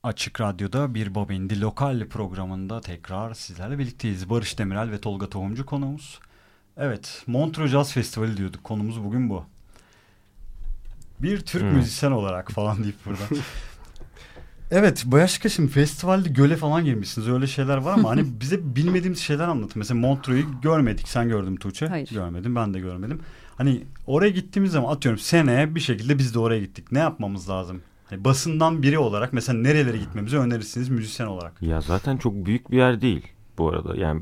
Açık 0.06 0.42
Radyo'da 0.42 0.94
bir 0.94 1.16
Bobindi 1.16 1.62
lokal 1.62 2.08
programında 2.08 2.82
tekrar 2.82 3.34
sizlerle 3.34 3.80
birlikteyiz. 3.80 4.30
Barış 4.30 4.60
Demirel 4.60 4.92
ve 4.92 5.02
Tolga 5.02 5.30
Tohumcu 5.30 5.66
konuğumuz. 5.66 6.20
Evet, 6.78 7.24
Montreux 7.28 7.72
Jazz 7.72 7.92
Festivali 7.94 8.38
diyorduk. 8.38 8.64
Konumuz 8.64 9.04
bugün 9.04 9.30
bu. 9.30 9.46
Bir 11.20 11.40
Türk 11.40 11.64
hmm. 11.64 11.74
müzisyen 11.74 12.12
olarak 12.12 12.52
falan 12.52 12.84
deyip 12.84 12.96
burada. 13.06 13.24
evet, 14.72 15.04
Başka 15.06 15.50
şimdi 15.50 15.72
festivalde 15.72 16.30
göle 16.30 16.56
falan 16.56 16.86
girmişsiniz. 16.86 17.28
Öyle 17.28 17.48
şeyler 17.48 17.78
var 17.78 17.94
ama 17.94 18.10
hani 18.10 18.26
bize 18.42 18.76
bilmediğimiz 18.76 19.20
şeyler 19.20 19.48
anlatın. 19.48 19.80
Mesela 19.80 20.00
Montreux'u 20.00 20.62
görmedik. 20.62 21.08
Sen 21.08 21.30
gördün 21.30 21.56
Tuğçe. 21.56 21.88
Hayır. 21.88 22.10
Görmedim, 22.10 22.56
ben 22.56 22.74
de 22.74 22.80
görmedim. 22.80 23.20
Hani 23.58 23.84
oraya 24.08 24.30
gittiğimiz 24.30 24.72
zaman 24.72 24.92
atıyorum 24.92 25.20
seneye 25.20 25.76
bir 25.76 25.80
şekilde 25.80 26.18
biz 26.18 26.34
de 26.34 26.40
oraya 26.40 26.60
gittik. 26.60 26.92
Ne 26.92 27.00
yapmamız 27.00 27.50
lazım? 27.50 27.82
Hani 28.10 28.24
basından 28.24 28.84
biri 28.84 29.00
olarak 29.00 29.34
mesela 29.34 29.60
nerelere 29.60 29.98
gitmemizi 29.98 30.38
önerirsiniz 30.38 30.90
müzisyen 30.90 31.28
olarak? 31.28 31.62
Ya 31.62 31.82
zaten 31.82 32.18
çok 32.18 32.34
büyük 32.34 32.72
bir 32.72 32.78
yer 32.78 33.02
değil 33.02 33.28
bu 33.58 33.70
arada. 33.70 33.96
Yani 33.96 34.22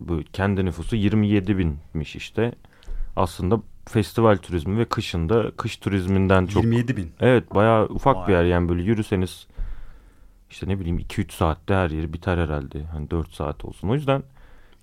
bu 0.00 0.20
kendi 0.32 0.64
nüfusu 0.64 0.96
27 0.96 1.58
binmiş 1.58 2.16
işte. 2.16 2.52
Aslında 3.16 3.60
festival 3.88 4.36
turizmi 4.36 4.78
ve 4.78 4.84
kışında 4.84 5.50
kış 5.56 5.76
turizminden 5.76 6.46
çok... 6.46 6.62
27 6.64 6.96
bin. 6.96 7.12
Evet 7.20 7.54
bayağı 7.54 7.86
ufak 7.86 8.16
Vay. 8.16 8.28
bir 8.28 8.32
yer 8.32 8.44
yani 8.44 8.68
böyle 8.68 8.82
yürüseniz 8.82 9.46
işte 10.50 10.68
ne 10.68 10.80
bileyim 10.80 10.98
2-3 10.98 11.32
saatte 11.32 11.74
her 11.74 11.90
yeri 11.90 12.12
biter 12.12 12.38
herhalde. 12.38 12.84
Hani 12.84 13.10
4 13.10 13.32
saat 13.32 13.64
olsun. 13.64 13.88
O 13.88 13.94
yüzden 13.94 14.22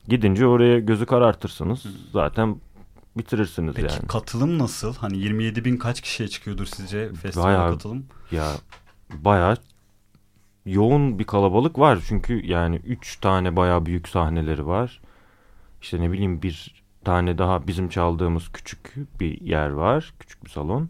gidince 0.08 0.48
oraya 0.48 0.80
gözü 0.80 1.06
karartırsınız. 1.06 1.86
Zaten 2.14 2.56
bitirirsiniz 3.18 3.76
Peki, 3.76 3.88
yani. 3.88 4.00
Peki 4.00 4.08
katılım 4.08 4.60
nasıl? 4.60 4.96
Hani 4.96 5.18
27 5.18 5.66
bin 5.66 5.78
kaç 5.78 6.02
kişiye 6.02 6.30
çıkıyordur 6.30 6.66
sizce 6.66 7.14
festival 7.14 7.72
katılım? 7.72 8.06
Ya 8.32 8.52
bayağı 9.14 9.58
yoğun 10.66 11.20
bir 11.20 11.24
kalabalık 11.24 11.80
var. 11.80 12.00
Çünkü 12.08 12.46
yani 12.46 12.76
3 12.76 13.20
tane 13.20 13.56
bayağı 13.56 13.86
büyük 13.86 14.10
sahneleri 14.10 14.68
var. 14.68 15.02
İşte 15.82 16.02
ne 16.02 16.12
bileyim 16.12 16.42
bir 16.42 16.84
tane 17.04 17.38
daha 17.38 17.68
bizim 17.68 17.90
çaldığımız 17.90 18.52
küçük 18.52 18.94
bir 19.20 19.42
yer 19.42 19.70
var. 19.70 20.14
Küçük 20.20 20.46
bir 20.46 20.50
salon. 20.50 20.90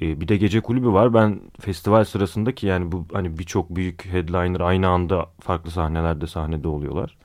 Ee, 0.00 0.20
bir 0.20 0.28
de 0.28 0.36
gece 0.36 0.60
kulübü 0.60 0.88
var. 0.88 1.14
Ben 1.14 1.40
festival 1.60 2.04
sırasındaki 2.04 2.66
yani 2.66 2.92
bu 2.92 3.06
hani 3.12 3.38
birçok 3.38 3.70
büyük 3.70 4.04
headliner 4.04 4.60
aynı 4.60 4.88
anda 4.88 5.26
farklı 5.40 5.70
sahnelerde 5.70 6.26
sahnede 6.26 6.68
oluyorlar. 6.68 7.16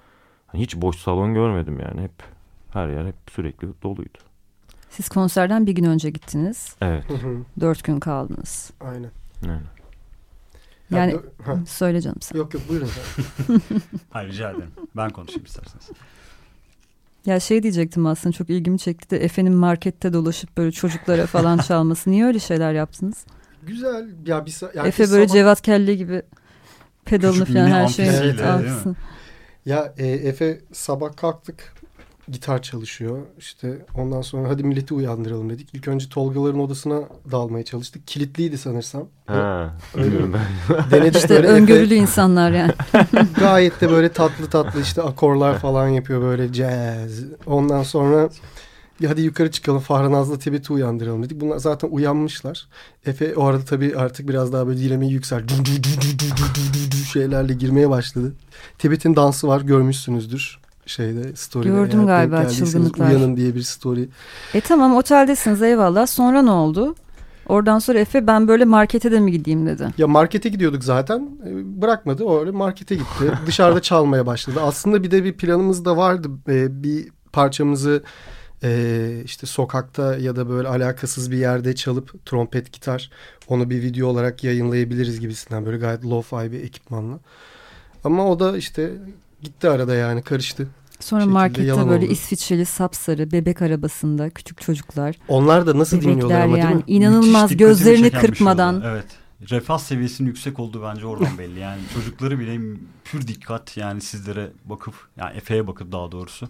Hani 0.48 0.62
hiç 0.62 0.76
boş 0.76 0.98
salon 0.98 1.34
görmedim 1.34 1.80
yani. 1.80 2.02
Hep 2.02 2.39
her 2.74 2.88
yer 2.88 3.06
hep 3.06 3.16
sürekli 3.32 3.68
doluydu. 3.84 4.18
Siz 4.90 5.10
konserden 5.10 5.68
bir 5.68 5.72
gün 5.72 5.84
önce 5.84 6.10
gittiniz. 6.10 6.76
Evet. 6.82 7.04
Dört 7.60 7.84
gün 7.84 8.00
kaldınız. 8.00 8.72
Aynen. 8.82 9.12
Aynen. 9.44 9.80
Yani 10.92 11.16
ha. 11.44 11.60
söyle 11.68 12.02
canım 12.02 12.22
sen. 12.22 12.38
Yok 12.38 12.54
yok 12.54 12.64
buyurun. 12.70 12.90
Hayır 14.10 14.30
rica 14.30 14.50
ederim. 14.50 14.72
Ben 14.96 15.10
konuşayım 15.10 15.44
isterseniz. 15.44 15.90
Ya 17.26 17.40
şey 17.40 17.64
diyecektim 17.64 18.06
aslında 18.06 18.34
çok 18.34 18.50
ilgimi 18.50 18.80
çekti 18.80 19.10
de 19.10 19.24
Efe'nin 19.24 19.54
markette 19.54 20.14
dolaşıp 20.14 20.58
böyle 20.58 20.72
çocuklara 20.72 21.26
falan 21.26 21.58
çalması. 21.68 22.12
Niye 22.12 22.26
öyle 22.26 22.40
şeyler 22.40 22.74
yaptınız? 22.74 23.26
Güzel. 23.64 24.10
Ya 24.26 24.46
bir 24.46 24.76
yani 24.76 24.88
Efe 24.88 25.12
böyle 25.12 25.28
sabah... 25.28 25.34
Cevat 25.34 25.62
Kelle 25.62 25.96
gibi 25.96 26.22
pedalını 27.06 27.46
falan 27.46 27.68
her 27.68 27.88
şeyi 27.88 28.44
alsın. 28.44 28.96
Ya 29.66 29.94
e, 29.98 30.08
Efe 30.08 30.62
sabah 30.72 31.18
kalktık 31.18 31.74
gitar 32.32 32.62
çalışıyor. 32.62 33.18
İşte 33.38 33.86
ondan 33.96 34.22
sonra 34.22 34.50
hadi 34.50 34.64
milleti 34.64 34.94
uyandıralım 34.94 35.50
dedik. 35.50 35.70
İlk 35.74 35.88
önce 35.88 36.10
Tolgaların 36.10 36.60
odasına 36.60 37.00
dalmaya 37.32 37.66
çalıştık. 37.66 38.08
Kilitliydi 38.08 38.58
sanırsam. 38.58 39.08
Ha, 39.28 39.74
öyle. 39.96 40.18
Denedik 40.92 41.16
işte 41.16 41.30
böyle 41.30 41.48
öngörülü 41.48 41.84
Efe, 41.86 41.96
insanlar 41.96 42.52
yani. 42.52 42.74
gayet 43.40 43.82
de 43.82 43.90
böyle 43.90 44.10
tatlı 44.10 44.50
tatlı 44.50 44.82
işte 44.82 45.02
akorlar 45.02 45.60
falan 45.60 45.88
yapıyor 45.88 46.22
böyle 46.22 46.54
jazz. 46.54 47.24
Ondan 47.46 47.84
sonra 47.84 48.30
ya 49.00 49.10
hadi 49.10 49.22
yukarı 49.22 49.52
çıkalım 49.52 49.80
Fahran 49.80 50.14
Azla 50.14 50.40
Tibet'i 50.40 50.74
uyandıralım 50.74 51.24
dedik. 51.24 51.42
Bunlar 51.42 51.58
zaten 51.58 51.88
uyanmışlar. 51.92 52.68
Efe 53.06 53.36
o 53.36 53.46
arada 53.46 53.66
tabii 53.66 53.96
artık 53.98 54.30
biraz 54.30 54.54
daha 54.54 54.68
böyle 54.68 54.80
dilemeyi 54.80 55.12
yüksel. 55.12 55.44
şeylerle 57.14 57.54
girmeye 57.54 57.90
başladı. 57.90 58.34
Tibet'in 58.78 59.16
dansı 59.16 59.48
var 59.48 59.62
görmüşsünüzdür 59.62 60.59
şeyde 60.90 61.36
story'de. 61.36 61.70
Gördüm 61.70 62.08
galiba 62.08 62.50
çılgınlıklar. 62.50 63.10
Uyanın 63.10 63.38
diye 63.38 63.56
bir 63.56 63.62
story. 63.62 64.10
E 64.54 64.62
tamam 64.62 64.96
oteldesiniz 64.96 65.62
eyvallah. 65.62 66.08
Sonra 66.08 66.42
ne 66.42 66.52
oldu? 66.52 66.96
Oradan 67.50 67.80
sonra 67.80 68.00
Efe 68.00 68.28
ben 68.28 68.48
böyle 68.48 68.66
markete 68.66 69.12
de 69.12 69.20
mi 69.20 69.32
gideyim 69.32 69.66
dedi. 69.66 69.88
Ya 69.98 70.08
markete 70.08 70.50
gidiyorduk 70.50 70.84
zaten. 70.84 71.30
E, 71.46 71.82
bırakmadı. 71.82 72.40
Öyle 72.40 72.52
markete 72.52 72.96
gitti. 72.96 73.32
Dışarıda 73.48 73.82
çalmaya 73.82 74.26
başladı. 74.26 74.60
Aslında 74.62 75.04
bir 75.04 75.12
de 75.12 75.24
bir 75.24 75.34
planımız 75.34 75.86
da 75.86 75.98
vardı. 75.98 76.30
E, 76.50 76.84
bir 76.84 77.10
parçamızı 77.34 78.04
e, 78.64 79.22
işte 79.26 79.48
sokakta 79.48 80.18
ya 80.18 80.36
da 80.36 80.50
böyle 80.50 80.68
alakasız 80.68 81.32
bir 81.32 81.38
yerde 81.38 81.76
çalıp 81.76 82.26
trompet 82.26 82.72
gitar 82.74 83.12
onu 83.48 83.70
bir 83.70 83.82
video 83.82 84.08
olarak 84.08 84.44
yayınlayabiliriz 84.44 85.20
gibisinden 85.20 85.66
böyle 85.66 85.78
gayet 85.78 86.04
lo-fi 86.04 86.52
bir 86.52 86.64
ekipmanla. 86.64 87.20
Ama 88.04 88.28
o 88.28 88.40
da 88.40 88.58
işte 88.58 88.92
gitti 89.42 89.70
arada 89.70 89.96
yani 89.96 90.22
karıştı. 90.22 90.68
Sonra 91.00 91.26
markette 91.26 91.88
böyle 91.88 92.06
oldu. 92.06 92.12
İsviçreli 92.12 92.66
sapsarı 92.66 93.32
bebek 93.32 93.62
arabasında 93.62 94.30
küçük 94.30 94.62
çocuklar. 94.62 95.16
Onlar 95.28 95.68
da 95.68 95.78
nasıl 95.78 96.02
dinliyorlar 96.02 96.42
ama 96.42 96.58
yani, 96.58 96.68
değil 96.68 96.76
mi? 96.76 96.84
İnanılmaz 96.88 97.58
gözlerini 97.58 98.12
şey 98.12 98.22
kırpmadan. 98.22 98.84
Evet. 98.86 99.06
Refah 99.50 99.78
seviyesinin 99.78 100.28
yüksek 100.28 100.60
olduğu 100.60 100.84
bence 100.84 101.06
oradan 101.06 101.38
belli. 101.38 101.60
Yani 101.60 101.82
çocukları 101.94 102.40
bile 102.40 102.60
pür 103.04 103.28
dikkat 103.28 103.78
yani 103.78 104.02
sizlere 104.02 104.52
bakıp 104.66 104.94
yani 105.18 105.38
Efe'ye 105.38 105.68
bakıp 105.68 105.92
daha 105.92 106.12
doğrusu 106.12 106.50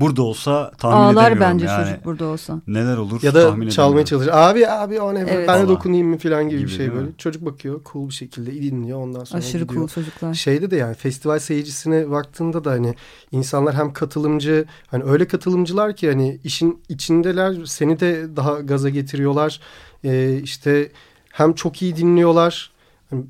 burada 0.00 0.22
olsa 0.22 0.70
tahmin 0.78 0.96
Ağlar 0.96 1.30
edemiyorum. 1.30 1.40
bence 1.40 1.66
yani. 1.66 1.86
çocuk 1.90 2.04
burada 2.04 2.24
olsa. 2.24 2.60
Neler 2.66 2.96
olur 2.96 3.22
Ya 3.22 3.34
da 3.34 3.70
çalmaya 3.70 4.04
çalışır. 4.04 4.30
Abi 4.34 4.68
abi 4.68 5.00
o 5.00 5.14
ne? 5.14 5.20
Evet. 5.28 5.48
Ben 5.48 5.62
de 5.64 5.68
dokunayım 5.68 6.08
mı 6.08 6.18
falan 6.18 6.48
gibi, 6.48 6.58
gibi 6.58 6.68
bir 6.68 6.74
şey 6.74 6.92
böyle. 6.92 7.06
Mi? 7.06 7.12
Çocuk 7.18 7.44
bakıyor 7.44 7.80
cool 7.92 8.08
bir 8.08 8.14
şekilde 8.14 8.54
dinliyor 8.54 8.98
ondan 8.98 9.24
sonra 9.24 9.38
Aşırı 9.38 9.62
gidiyor. 9.62 9.80
cool 9.80 9.88
çocuklar. 9.88 10.34
Şeyde 10.34 10.70
de 10.70 10.76
yani 10.76 10.94
festival 10.94 11.38
seyircisine 11.38 12.10
baktığında 12.10 12.64
da 12.64 12.70
hani 12.70 12.94
insanlar 13.32 13.74
hem 13.74 13.92
katılımcı 13.92 14.64
hani 14.86 15.04
öyle 15.04 15.26
katılımcılar 15.26 15.96
ki 15.96 16.08
hani 16.10 16.40
işin 16.44 16.82
içindeler 16.88 17.64
seni 17.64 18.00
de 18.00 18.36
daha 18.36 18.60
gaza 18.60 18.88
getiriyorlar. 18.88 19.60
Ee, 20.04 20.40
işte 20.42 20.92
hem 21.32 21.52
çok 21.52 21.82
iyi 21.82 21.96
dinliyorlar. 21.96 22.70
Hani 23.10 23.24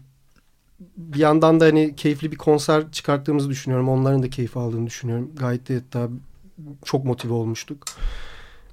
bir 0.97 1.19
yandan 1.19 1.61
da 1.61 1.65
hani 1.65 1.97
keyifli 1.97 2.33
bir 2.33 2.37
konser 2.37 2.91
çıkarttığımızı 2.93 3.51
düşünüyorum. 3.51 3.89
Onların 3.89 4.23
da 4.23 4.31
keyif 4.31 4.57
aldığını 4.57 4.87
düşünüyorum. 4.87 5.31
Gayet 5.37 5.69
de 5.69 5.75
hatta 5.75 6.09
çok 6.85 7.05
motive 7.05 7.33
olmuştuk. 7.33 7.85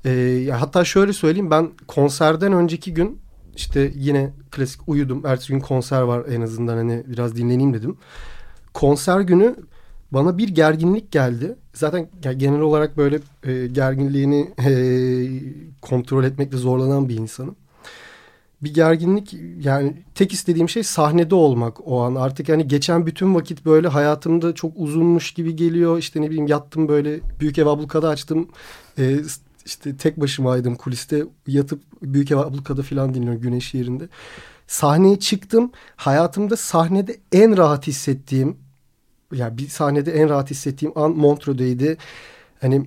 E, 0.05 0.47
hatta 0.59 0.85
şöyle 0.85 1.13
söyleyeyim 1.13 1.51
ben 1.51 1.71
konserden 1.87 2.53
önceki 2.53 2.93
gün 2.93 3.19
işte 3.55 3.91
yine 3.95 4.33
klasik 4.51 4.81
uyudum. 4.87 5.25
Ertesi 5.25 5.53
gün 5.53 5.59
konser 5.59 6.01
var 6.01 6.25
en 6.29 6.41
azından 6.41 6.77
hani 6.77 7.03
biraz 7.07 7.35
dinleneyim 7.35 7.73
dedim. 7.73 7.97
Konser 8.73 9.19
günü 9.19 9.55
bana 10.11 10.37
bir 10.37 10.47
gerginlik 10.47 11.11
geldi. 11.11 11.55
Zaten 11.73 12.09
genel 12.37 12.59
olarak 12.59 12.97
böyle 12.97 13.19
e, 13.43 13.67
gerginliğini 13.67 14.53
e, 14.59 14.71
kontrol 15.81 16.23
etmekte 16.23 16.57
zorlanan 16.57 17.09
bir 17.09 17.15
insanım. 17.15 17.55
Bir 18.61 18.73
gerginlik 18.73 19.35
yani 19.59 20.03
tek 20.15 20.33
istediğim 20.33 20.69
şey 20.69 20.83
sahnede 20.83 21.35
olmak 21.35 21.87
o 21.87 22.01
an. 22.01 22.15
Artık 22.15 22.49
yani 22.49 22.67
geçen 22.67 23.05
bütün 23.05 23.35
vakit 23.35 23.65
böyle 23.65 23.87
hayatımda 23.87 24.55
çok 24.55 24.71
uzunmuş 24.75 25.31
gibi 25.33 25.55
geliyor. 25.55 25.97
İşte 25.97 26.21
ne 26.21 26.29
bileyim 26.29 26.47
yattım 26.47 26.87
böyle 26.87 27.19
büyük 27.39 27.57
ev 27.59 27.65
ablukada 27.65 28.09
açtım. 28.09 28.49
E, 28.97 29.19
işte 29.65 29.97
tek 29.97 30.19
başımaydım 30.19 30.75
kuliste 30.75 31.25
yatıp 31.47 31.83
büyük 32.01 32.31
ev 32.31 32.37
ablukada 32.37 32.83
falan 32.83 33.13
dinliyorum 33.13 33.41
güneş 33.41 33.73
yerinde. 33.73 34.09
Sahneye 34.67 35.19
çıktım. 35.19 35.71
Hayatımda 35.95 36.57
sahnede 36.57 37.17
en 37.31 37.57
rahat 37.57 37.87
hissettiğim 37.87 38.57
yani 39.33 39.57
bir 39.57 39.67
sahnede 39.67 40.11
en 40.11 40.29
rahat 40.29 40.51
hissettiğim 40.51 40.97
an 40.97 41.11
Montreux'deydi. 41.11 41.97
Hani 42.61 42.85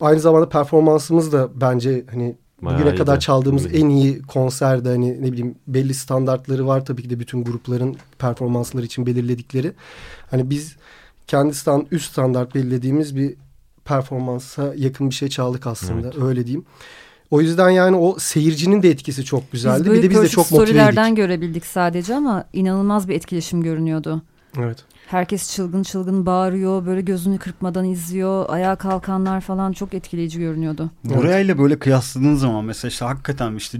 aynı 0.00 0.20
zamanda 0.20 0.48
performansımız 0.48 1.32
da 1.32 1.60
bence 1.60 2.04
hani 2.10 2.36
Bayağı 2.62 2.80
bugüne 2.80 2.94
kadar 2.94 3.20
çaldığımız 3.20 3.74
en 3.74 3.88
iyi 3.88 4.22
konserde 4.22 4.88
hani 4.88 5.22
ne 5.22 5.32
bileyim 5.32 5.54
belli 5.66 5.94
standartları 5.94 6.66
var 6.66 6.84
tabii 6.84 7.02
ki 7.02 7.10
de 7.10 7.20
bütün 7.20 7.44
grupların 7.44 7.96
performansları 8.18 8.86
için 8.86 9.06
belirledikleri. 9.06 9.72
Hani 10.30 10.50
biz 10.50 10.76
kendi 11.26 11.54
stand, 11.54 11.86
üst 11.90 12.12
standart 12.12 12.54
belirlediğimiz 12.54 13.16
bir 13.16 13.34
performansa 13.84 14.74
yakın 14.76 15.10
bir 15.10 15.14
şey 15.14 15.28
çaldık 15.28 15.66
aslında 15.66 16.06
evet. 16.06 16.22
öyle 16.22 16.46
diyeyim. 16.46 16.64
O 17.30 17.40
yüzden 17.40 17.70
yani 17.70 17.96
o 17.96 18.18
seyircinin 18.18 18.82
de 18.82 18.90
etkisi 18.90 19.24
çok 19.24 19.52
güzeldi. 19.52 19.84
Biz 19.84 19.92
bir 19.92 20.02
de 20.02 20.10
biz 20.10 20.22
de 20.22 20.28
çok 20.28 20.50
motiveydik. 20.50 20.68
storylerden 20.68 21.14
görebildik 21.14 21.66
sadece 21.66 22.14
ama 22.14 22.44
inanılmaz 22.52 23.08
bir 23.08 23.14
etkileşim 23.14 23.62
görünüyordu. 23.62 24.22
Evet. 24.58 24.84
Herkes 25.10 25.54
çılgın 25.54 25.82
çılgın 25.82 26.26
bağırıyor, 26.26 26.86
böyle 26.86 27.00
gözünü 27.00 27.38
kırpmadan 27.38 27.84
izliyor. 27.84 28.44
Ayağa 28.48 28.76
kalkanlar 28.76 29.40
falan 29.40 29.72
çok 29.72 29.94
etkileyici 29.94 30.38
görünüyordu. 30.38 30.90
Buraya 31.04 31.38
ile 31.38 31.58
böyle 31.58 31.78
kıyasladığın 31.78 32.34
zaman 32.34 32.64
mesela 32.64 32.88
işte 32.88 33.04
hakikaten 33.04 33.54
işte 33.54 33.78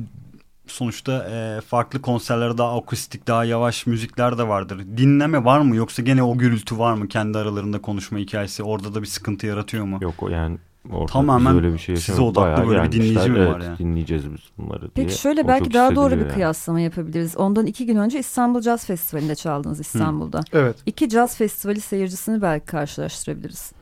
sonuçta 0.66 1.28
e, 1.30 1.60
farklı 1.60 2.02
konserlerde 2.02 2.58
daha 2.58 2.78
akustik, 2.78 3.26
daha 3.26 3.44
yavaş 3.44 3.86
müzikler 3.86 4.38
de 4.38 4.48
vardır. 4.48 4.86
Dinleme 4.96 5.44
var 5.44 5.60
mı 5.60 5.76
yoksa 5.76 6.02
gene 6.02 6.22
o 6.22 6.38
gürültü 6.38 6.78
var 6.78 6.94
mı 6.94 7.08
kendi 7.08 7.38
aralarında 7.38 7.82
konuşma 7.82 8.18
hikayesi? 8.18 8.62
Orada 8.62 8.94
da 8.94 9.02
bir 9.02 9.06
sıkıntı 9.06 9.46
yaratıyor 9.46 9.84
mu? 9.84 9.98
Yok 10.00 10.14
yani 10.30 10.58
orada 10.92 11.06
Tamamen 11.06 11.56
öyle 11.56 11.72
bir 11.72 11.78
şey 11.78 11.96
size 11.96 12.22
odaklı 12.22 12.42
Bayağı 12.42 12.68
böyle 12.68 12.82
bir 12.82 12.92
dinleyici 12.92 13.30
mi 13.30 13.38
var 13.38 13.56
evet, 13.56 13.64
yani? 13.64 13.78
Dinleyeceğiz 13.78 14.24
biz 14.32 14.40
bunları 14.58 14.80
diye. 14.80 14.90
Peki 14.94 15.18
şöyle 15.18 15.42
O 15.42 15.48
belki 15.48 15.72
daha 15.72 15.96
doğru 15.96 16.14
bir 16.14 16.20
yani. 16.20 16.32
kıyaslama 16.32 16.80
yapabiliriz. 16.80 17.36
Ondan 17.36 17.66
iki 17.66 17.86
gün 17.86 17.96
önce 17.96 18.18
İstanbul 18.18 18.62
Jazz 18.62 18.86
Festivali'nde 18.86 19.34
çaldınız 19.34 19.80
İstanbul'da. 19.80 20.40
Evet. 20.52 20.76
İki 20.86 21.08
caz 21.08 21.36
festivali 21.36 21.80
seyircisini 21.80 22.42
belki 22.42 22.66
karşılaştırabiliriz. 22.66 23.72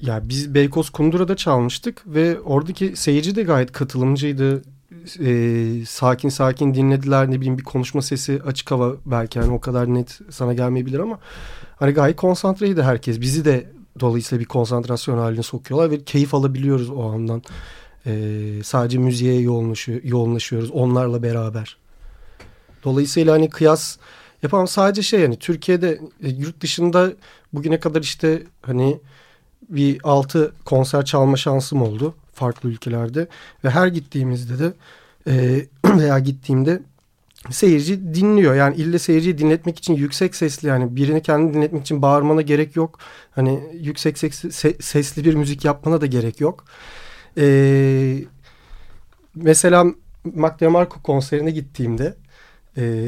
Ya 0.00 0.20
biz 0.28 0.54
Beykoz 0.54 0.90
Kundura'da 0.90 1.36
çalmıştık 1.36 2.02
ve 2.06 2.40
oradaki 2.40 2.96
seyirci 2.96 3.36
de 3.36 3.42
gayet 3.42 3.72
katılımcıydı. 3.72 4.62
Ee, 5.20 5.84
sakin 5.86 6.28
sakin 6.28 6.74
dinlediler 6.74 7.30
ne 7.30 7.36
bileyim 7.36 7.58
bir 7.58 7.64
konuşma 7.64 8.02
sesi 8.02 8.40
açık 8.46 8.70
hava 8.70 8.92
belki 9.06 9.40
hani 9.40 9.52
o 9.52 9.60
kadar 9.60 9.94
net 9.94 10.20
sana 10.30 10.54
gelmeyebilir 10.54 10.98
ama 10.98 11.18
hani 11.76 11.92
gayet 11.92 12.16
konsantreydi 12.16 12.82
herkes. 12.82 13.20
Bizi 13.20 13.44
de 13.44 13.66
dolayısıyla 14.00 14.40
bir 14.40 14.48
konsantrasyon 14.48 15.18
haline 15.18 15.42
sokuyorlar 15.42 15.90
ve 15.90 16.04
keyif 16.04 16.34
alabiliyoruz 16.34 16.90
o 16.90 17.02
andan. 17.02 17.42
Ee, 18.06 18.60
sadece 18.64 18.98
müziğe 18.98 19.40
yoğunlaşıyor, 19.40 20.00
yoğunlaşıyoruz 20.04 20.70
onlarla 20.70 21.22
beraber. 21.22 21.76
Dolayısıyla 22.84 23.32
hani 23.32 23.50
kıyas 23.50 23.96
yapamam 24.42 24.68
sadece 24.68 25.02
şey 25.02 25.20
yani 25.20 25.38
Türkiye'de 25.38 26.00
e, 26.22 26.28
yurt 26.28 26.60
dışında 26.60 27.12
bugüne 27.52 27.80
kadar 27.80 28.00
işte 28.00 28.42
hani 28.62 29.00
bir 29.68 30.00
altı 30.04 30.52
konser 30.64 31.04
çalma 31.04 31.36
şansım 31.36 31.82
oldu 31.82 32.14
farklı 32.32 32.68
ülkelerde 32.68 33.28
ve 33.64 33.70
her 33.70 33.86
gittiğimizde 33.86 34.58
de 34.58 34.72
e, 35.26 35.66
veya 35.98 36.18
gittiğimde 36.18 36.82
seyirci 37.50 38.14
dinliyor. 38.14 38.54
Yani 38.54 38.76
ille 38.76 38.98
seyirciyi 38.98 39.38
dinletmek 39.38 39.78
için 39.78 39.94
yüksek 39.94 40.34
sesli 40.34 40.68
yani 40.68 40.96
birini 40.96 41.22
kendini 41.22 41.54
dinletmek 41.54 41.82
için 41.82 42.02
bağırmana 42.02 42.42
gerek 42.42 42.76
yok. 42.76 42.98
Hani 43.30 43.60
yüksek 43.80 44.18
sesli, 44.18 44.48
se- 44.48 44.82
sesli 44.82 45.24
bir 45.24 45.34
müzik 45.34 45.64
yapmana 45.64 46.00
da 46.00 46.06
gerek 46.06 46.40
yok. 46.40 46.64
E, 47.38 47.44
mesela 49.34 49.86
Mac 50.34 50.60
DeMarco 50.60 51.02
konserine 51.02 51.50
gittiğimde 51.50 52.14
e, 52.76 53.04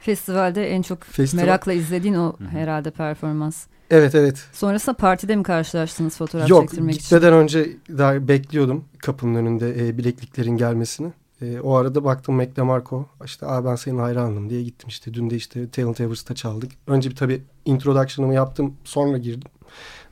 Festivalde 0.00 0.68
en 0.70 0.82
çok 0.82 0.98
Festival- 1.02 1.36
merakla 1.40 1.72
izlediğin 1.72 2.14
o 2.14 2.36
herhalde 2.50 2.90
performans. 2.90 3.66
evet 3.90 4.14
evet 4.14 4.44
Sonrasında 4.52 4.96
partide 4.96 5.36
mi 5.36 5.42
karşılaştınız 5.42 6.16
fotoğraf 6.16 6.48
Yok 6.50 6.62
çektirmek 6.62 6.94
için? 6.94 7.02
gitmeden 7.02 7.32
önce 7.32 7.70
daha 7.88 8.28
bekliyordum 8.28 8.84
kapının 8.98 9.34
önünde 9.34 9.88
e, 9.88 9.98
bilekliklerin 9.98 10.56
gelmesini. 10.56 11.12
E, 11.42 11.60
o 11.60 11.74
arada 11.74 12.04
baktım 12.04 12.34
Mac 12.34 12.56
DeMarco 12.56 13.06
işte 13.24 13.46
Aa, 13.46 13.64
ben 13.64 13.76
senin 13.76 13.98
hayranım 13.98 14.50
diye 14.50 14.62
gittim 14.62 14.88
işte. 14.88 15.14
Dün 15.14 15.30
de 15.30 15.36
işte 15.36 15.70
Talent 15.70 16.00
Everest'ta 16.00 16.34
çaldık. 16.34 16.72
Önce 16.86 17.10
bir 17.10 17.16
tabii 17.16 17.42
introduction'ımı 17.64 18.34
yaptım 18.34 18.74
sonra 18.84 19.18
girdim. 19.18 19.50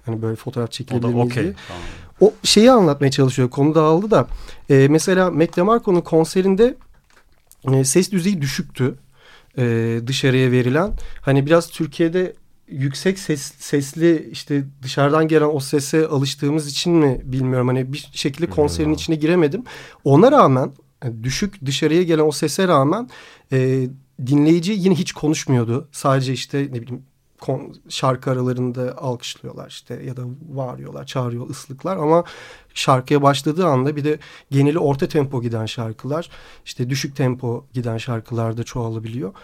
Hani 0.06 0.22
böyle 0.22 0.36
fotoğraf 0.36 0.70
çekilebilir 0.70 1.14
miyiz 1.14 1.26
okey. 1.26 1.42
diye. 1.42 1.54
Tamam. 1.68 1.82
O 2.20 2.32
şeyi 2.42 2.70
anlatmaya 2.70 3.10
çalışıyor. 3.10 3.50
Konu 3.50 3.74
dağıldı 3.74 4.10
da. 4.10 4.26
E, 4.70 4.88
mesela 4.90 5.30
Mac 5.30 5.56
DeMarco'nun 5.56 6.00
konserinde 6.00 6.74
e, 7.72 7.84
ses 7.84 8.12
düzeyi 8.12 8.42
düşüktü. 8.42 8.94
E, 9.58 10.00
dışarıya 10.06 10.50
verilen. 10.50 10.92
Hani 11.20 11.46
biraz 11.46 11.70
Türkiye'de 11.70 12.34
yüksek 12.68 13.18
ses, 13.18 13.52
sesli 13.58 14.28
işte 14.32 14.64
dışarıdan 14.82 15.28
gelen 15.28 15.50
o 15.54 15.60
sese 15.60 16.06
alıştığımız 16.06 16.66
için 16.66 16.92
mi 16.92 17.20
bilmiyorum. 17.24 17.68
Hani 17.68 17.92
bir 17.92 18.08
şekilde 18.12 18.50
konserin 18.50 18.92
içine 18.92 19.16
giremedim. 19.16 19.64
Ona 20.04 20.32
rağmen 20.32 20.72
yani 21.04 21.24
düşük 21.24 21.66
dışarıya 21.66 22.02
gelen 22.02 22.24
o 22.24 22.32
sese 22.32 22.68
rağmen 22.68 23.10
e, 23.52 23.88
dinleyici 24.26 24.72
yine 24.72 24.94
hiç 24.94 25.12
konuşmuyordu. 25.12 25.88
Sadece 25.92 26.32
işte 26.32 26.58
ne 26.58 26.82
bileyim 26.82 27.02
kon- 27.40 27.76
şarkı 27.88 28.30
aralarında 28.30 28.98
alkışlıyorlar 28.98 29.68
işte 29.68 30.02
ya 30.02 30.16
da 30.16 30.22
bağırıyorlar, 30.40 31.06
çağırıyor 31.06 31.50
ıslıklar 31.50 31.96
ama 31.96 32.24
şarkıya 32.74 33.22
başladığı 33.22 33.66
anda 33.66 33.96
bir 33.96 34.04
de 34.04 34.18
geneli 34.50 34.78
orta 34.78 35.08
tempo 35.08 35.42
giden 35.42 35.66
şarkılar, 35.66 36.30
işte 36.64 36.90
düşük 36.90 37.16
tempo 37.16 37.64
giden 37.72 37.98
şarkılar 37.98 38.56
da 38.56 38.64
çoğalabiliyor. 38.64 39.34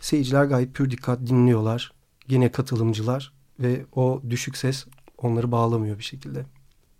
Seyirciler 0.00 0.44
gayet 0.44 0.74
pür 0.74 0.90
dikkat 0.90 1.26
dinliyorlar. 1.26 1.92
Yine 2.28 2.52
katılımcılar 2.52 3.32
ve 3.60 3.84
o 3.94 4.22
düşük 4.30 4.56
ses 4.56 4.86
onları 5.18 5.52
bağlamıyor 5.52 5.98
bir 5.98 6.04
şekilde. 6.04 6.44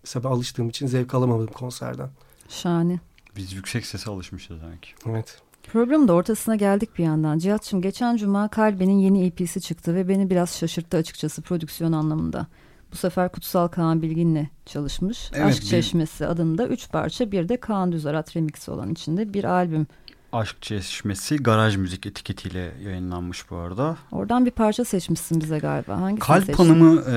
Mesela 0.05 0.29
alıştığım 0.29 0.69
için 0.69 0.87
zevk 0.87 1.15
alamadım 1.15 1.47
konserden. 1.47 2.11
Şahane. 2.49 3.01
Biz 3.37 3.53
yüksek 3.53 3.87
sese 3.87 4.11
alışmışız 4.11 4.63
demek. 4.63 4.95
Evet. 5.11 5.39
Programın 5.73 6.09
da 6.09 6.13
ortasına 6.13 6.57
geldik 6.57 6.99
bir 6.99 7.05
yandan. 7.05 7.39
Cihat'cığım 7.39 7.83
geçen 7.83 8.17
cuma 8.17 8.49
Kalbe'nin 8.49 8.99
yeni 8.99 9.27
EP'si 9.27 9.61
çıktı 9.61 9.95
ve 9.95 10.09
beni 10.09 10.31
biraz 10.31 10.57
şaşırttı 10.59 10.97
açıkçası 10.97 11.43
prodüksiyon 11.43 11.93
anlamında. 11.93 12.47
Bu 12.93 12.97
sefer 12.97 13.33
Kutsal 13.33 13.69
Kaan 13.69 14.03
Bilgin'le 14.03 14.47
çalışmış. 14.67 15.31
Evet, 15.35 15.47
Aşk 15.47 15.63
bir- 15.63 15.67
Çeşmesi 15.67 16.27
adında 16.27 16.67
üç 16.69 16.91
parça 16.91 17.33
bir 17.33 17.49
de 17.49 17.57
Kaan 17.61 17.93
Düzarat 17.93 18.37
remixi 18.37 18.71
olan 18.71 18.91
içinde 18.91 19.35
bir 19.35 19.45
albüm. 19.45 19.87
Aşk 20.33 20.63
Çeşmesi 20.63 21.37
garaj 21.37 21.77
müzik 21.77 22.07
etiketiyle 22.07 22.73
yayınlanmış 22.85 23.51
bu 23.51 23.57
arada. 23.57 23.97
Oradan 24.13 24.47
bir 24.47 24.51
parça 24.51 24.85
seçmişsin 24.85 25.41
bize 25.41 25.59
galiba. 25.59 26.01
Hangisini 26.01 26.19
Kalp 26.27 26.45
seçtin? 26.45 26.65
Hanım'ı 26.65 27.03
e, 27.11 27.17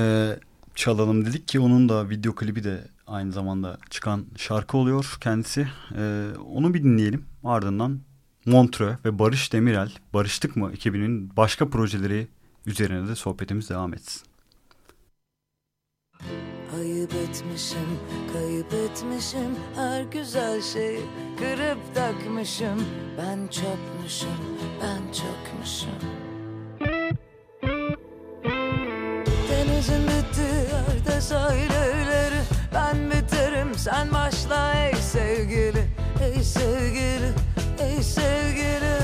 çalalım 0.74 1.26
dedik 1.26 1.48
ki 1.48 1.60
onun 1.60 1.88
da 1.88 2.08
video 2.10 2.34
klibi 2.34 2.64
de 2.64 2.88
aynı 3.10 3.32
zamanda 3.32 3.78
çıkan 3.90 4.26
şarkı 4.36 4.76
oluyor 4.76 5.16
kendisi. 5.20 5.68
E, 5.96 6.30
onu 6.46 6.74
bir 6.74 6.84
dinleyelim. 6.84 7.24
Ardından 7.44 8.00
Montreux 8.46 9.04
ve 9.04 9.18
Barış 9.18 9.52
Demirel 9.52 9.92
Barıştık 10.14 10.56
mı 10.56 10.72
2000'in 10.72 11.36
başka 11.36 11.68
projeleri 11.68 12.28
üzerine 12.66 13.08
de 13.08 13.14
sohbetimiz 13.14 13.70
devam 13.70 13.94
etsin. 13.94 14.22
Ayıp 16.76 17.14
etmişim, 17.14 17.98
kayıp 18.32 18.72
etmişim 18.72 19.56
Her 19.74 20.02
güzel 20.02 20.62
şeyi 20.62 21.00
kırıp 21.38 21.94
takmışım 21.94 22.84
Ben 23.18 23.46
çökmüşüm, 23.46 24.40
ben 24.82 25.12
çökmüşüm 25.12 26.10
Denizin 29.50 30.02
bittiği 30.02 30.46
yerde 30.46 31.20
sahil 31.20 31.70
evleri 31.70 31.79
Ben 31.79 31.79
biterim, 31.79 31.79
sen 33.84 34.12
başla 34.12 34.74
ey 34.74 34.94
sevgili 34.94 35.84
Ey 36.22 36.44
sevgili, 36.44 37.32
ey 37.78 38.02
sevgili. 38.02 38.96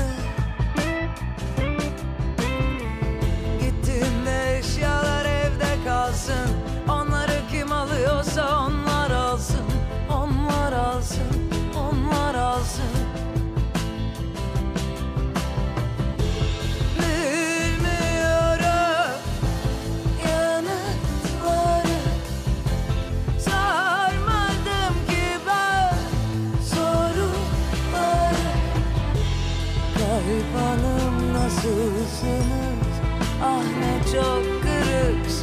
Gittiğinde 3.59 4.57
eşyalar 4.57 5.25
evde 5.25 5.83
kalsın 5.85 6.66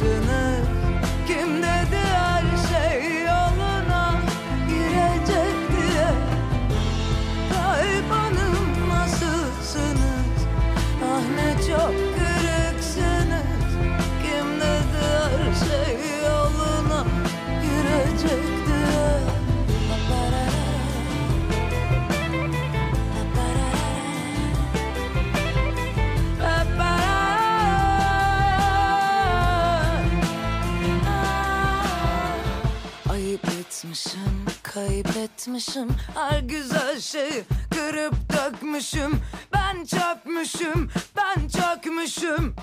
listen 0.01 0.44
kaybetmişim. 34.75 35.87
Her 36.15 36.39
güzel 36.39 36.99
şeyi 36.99 37.43
kırıp 37.71 38.13
dökmüşüm. 38.33 39.19
Ben 39.53 39.85
çökmüşüm, 39.85 40.89
ben 41.17 41.47
çökmüşüm 41.47 42.55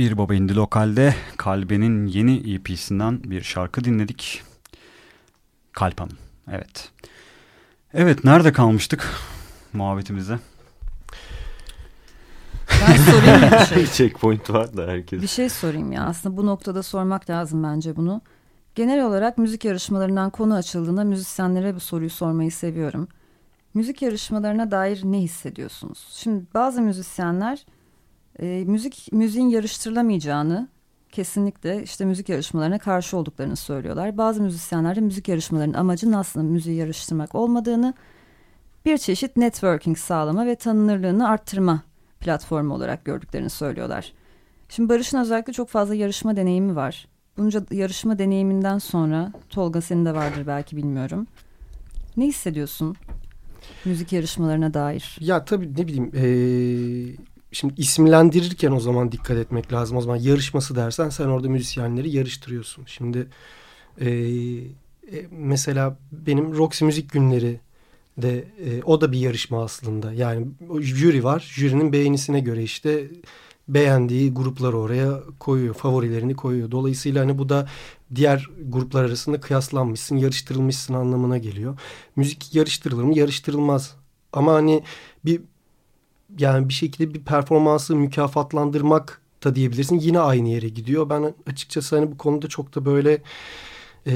Bir 0.00 0.18
Baba 0.18 0.34
İndi 0.34 0.56
Lokal'de 0.56 1.14
Kalbe'nin 1.36 2.06
yeni 2.06 2.54
EP'sinden 2.54 3.22
bir 3.24 3.42
şarkı 3.42 3.84
dinledik. 3.84 4.42
Kalp 5.72 6.00
Hanım. 6.00 6.16
Evet. 6.50 6.90
Evet 7.94 8.24
nerede 8.24 8.52
kalmıştık 8.52 9.08
muhabbetimizde? 9.72 10.38
Ben 12.70 12.96
sorayım 12.96 13.42
bir 13.52 13.74
şey. 13.74 13.86
Checkpoint 13.92 14.50
var 14.50 14.76
da 14.76 14.86
herkes. 14.86 15.22
Bir 15.22 15.26
şey 15.26 15.48
sorayım 15.48 15.92
ya. 15.92 16.04
Aslında 16.04 16.36
bu 16.36 16.46
noktada 16.46 16.82
sormak 16.82 17.30
lazım 17.30 17.62
bence 17.62 17.96
bunu. 17.96 18.22
Genel 18.74 19.06
olarak 19.06 19.38
müzik 19.38 19.64
yarışmalarından 19.64 20.30
konu 20.30 20.54
açıldığında 20.54 21.04
müzisyenlere 21.04 21.74
bu 21.74 21.80
soruyu 21.80 22.10
sormayı 22.10 22.52
seviyorum. 22.52 23.08
Müzik 23.74 24.02
yarışmalarına 24.02 24.70
dair 24.70 25.00
ne 25.04 25.18
hissediyorsunuz? 25.18 26.08
Şimdi 26.10 26.44
bazı 26.54 26.82
müzisyenler 26.82 27.64
e, 28.40 28.64
müzik 28.66 29.08
müziğin 29.12 29.48
yarıştırılamayacağını 29.48 30.68
kesinlikle 31.12 31.82
işte 31.82 32.04
müzik 32.04 32.28
yarışmalarına 32.28 32.78
karşı 32.78 33.16
olduklarını 33.16 33.56
söylüyorlar. 33.56 34.18
Bazı 34.18 34.42
müzisyenler 34.42 34.96
de 34.96 35.00
müzik 35.00 35.28
yarışmalarının 35.28 35.74
amacının 35.74 36.12
aslında 36.12 36.46
müziği 36.46 36.76
yarıştırmak 36.76 37.34
olmadığını, 37.34 37.94
bir 38.84 38.98
çeşit 38.98 39.36
networking 39.36 39.98
sağlama 39.98 40.46
ve 40.46 40.54
tanınırlığını 40.54 41.28
arttırma 41.28 41.82
platformu 42.20 42.74
olarak 42.74 43.04
gördüklerini 43.04 43.50
söylüyorlar. 43.50 44.12
Şimdi 44.68 44.88
Barış'ın 44.88 45.18
özellikle 45.18 45.52
çok 45.52 45.68
fazla 45.68 45.94
yarışma 45.94 46.36
deneyimi 46.36 46.76
var. 46.76 47.08
Bunca 47.38 47.62
yarışma 47.70 48.18
deneyiminden 48.18 48.78
sonra 48.78 49.32
Tolga 49.50 49.80
senin 49.80 50.04
de 50.04 50.14
vardır 50.14 50.46
belki 50.46 50.76
bilmiyorum. 50.76 51.26
Ne 52.16 52.26
hissediyorsun 52.26 52.96
müzik 53.84 54.12
yarışmalarına 54.12 54.74
dair? 54.74 55.16
Ya 55.20 55.44
tabii 55.44 55.72
ne 55.76 55.86
bileyim 55.86 56.10
eee, 56.14 57.16
şimdi 57.52 57.74
isimlendirirken 57.76 58.72
o 58.72 58.80
zaman 58.80 59.12
dikkat 59.12 59.36
etmek 59.36 59.72
lazım. 59.72 59.96
O 59.96 60.00
zaman 60.00 60.16
yarışması 60.16 60.76
dersen 60.76 61.08
sen 61.08 61.26
orada 61.26 61.48
müzisyenleri 61.48 62.10
yarıştırıyorsun. 62.16 62.84
Şimdi 62.86 63.28
eee, 64.00 64.60
e, 65.12 65.26
mesela 65.30 65.98
benim 66.12 66.54
Roxy 66.54 66.84
Müzik 66.84 67.12
Günleri 67.12 67.60
de 68.18 68.44
e, 68.64 68.82
o 68.82 69.00
da 69.00 69.12
bir 69.12 69.18
yarışma 69.18 69.64
aslında. 69.64 70.12
Yani 70.12 70.46
jüri 70.80 71.24
var. 71.24 71.50
Jürinin 71.54 71.92
beğenisine 71.92 72.40
göre 72.40 72.62
işte 72.62 73.08
beğendiği 73.68 74.34
grupları 74.34 74.78
oraya 74.78 75.20
koyuyor. 75.40 75.74
Favorilerini 75.74 76.36
koyuyor. 76.36 76.70
Dolayısıyla 76.70 77.22
hani 77.22 77.38
bu 77.38 77.48
da 77.48 77.68
diğer 78.14 78.48
gruplar 78.68 79.04
arasında 79.04 79.40
kıyaslanmışsın, 79.40 80.16
yarıştırılmışsın 80.16 80.94
anlamına 80.94 81.38
geliyor. 81.38 81.78
Müzik 82.16 82.54
yarıştırılır 82.54 83.02
mı? 83.04 83.18
Yarıştırılmaz. 83.18 83.96
Ama 84.32 84.52
hani 84.54 84.82
bir 85.24 85.42
yani 86.38 86.68
bir 86.68 86.74
şekilde 86.74 87.14
bir 87.14 87.24
performansı 87.24 87.96
mükafatlandırmak 87.96 89.20
da 89.44 89.54
diyebilirsin. 89.54 89.98
Yine 89.98 90.20
aynı 90.20 90.48
yere 90.48 90.68
gidiyor. 90.68 91.10
Ben 91.10 91.34
açıkçası 91.46 91.96
hani 91.96 92.12
bu 92.12 92.18
konuda 92.18 92.48
çok 92.48 92.74
da 92.74 92.84
böyle 92.84 93.22
e, 94.06 94.14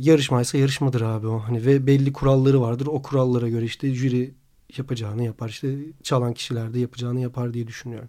yarışmaysa 0.00 0.58
yarışmadır 0.58 1.00
abi 1.00 1.26
o. 1.26 1.38
Hani 1.38 1.66
ve 1.66 1.86
belli 1.86 2.12
kuralları 2.12 2.60
vardır. 2.60 2.86
O 2.86 3.02
kurallara 3.02 3.48
göre 3.48 3.64
işte 3.64 3.94
jüri 3.94 4.34
yapacağını 4.78 5.24
yapar. 5.24 5.48
İşte 5.48 5.74
çalan 6.02 6.34
kişiler 6.34 6.74
de 6.74 6.78
yapacağını 6.78 7.20
yapar 7.20 7.54
diye 7.54 7.66
düşünüyorum. 7.66 8.08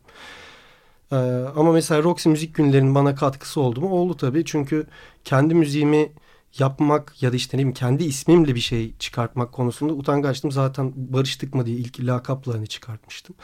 Ee, 1.12 1.16
ama 1.55 1.72
mesela 1.72 2.03
Roxy 2.03 2.30
Müzik 2.30 2.55
Günleri'nin 2.55 2.95
bana 2.95 3.16
katkısı 3.16 3.62
oldu 3.62 3.82
mu? 3.82 3.89
Oldu 3.89 4.18
tabii. 4.18 4.45
Çünkü 4.45 4.88
kendi 5.24 5.55
müziğimi 5.55 6.12
yapmak 6.58 7.24
ya 7.24 7.32
da 7.32 7.36
işte 7.36 7.58
ne 7.58 7.60
bileyim 7.60 7.74
kendi 7.74 8.04
ismimle 8.04 8.56
bir 8.56 8.60
şey 8.60 8.93
çıkartmak 9.00 9.52
konusunda 9.52 9.93
utangaçtım. 9.93 10.52
Zaten 10.52 10.93
barıştık 10.95 11.56
mı 11.56 11.66
diye 11.66 11.78
ilk 11.78 12.00
lakapla 12.00 12.54
hani 12.54 12.68
çıkartmıştım. 12.68 13.36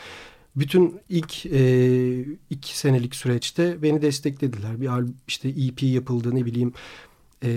Bütün 0.55 0.99
ilk 1.09 1.45
e, 1.45 2.25
iki 2.49 2.77
senelik 2.77 3.15
süreçte 3.15 3.81
beni 3.81 4.01
desteklediler. 4.01 4.81
Bir 4.81 4.89
işte 5.27 5.49
EP 5.49 5.83
yapıldı 5.83 6.35
ne 6.35 6.45
bileyim 6.45 6.73
e, 7.43 7.49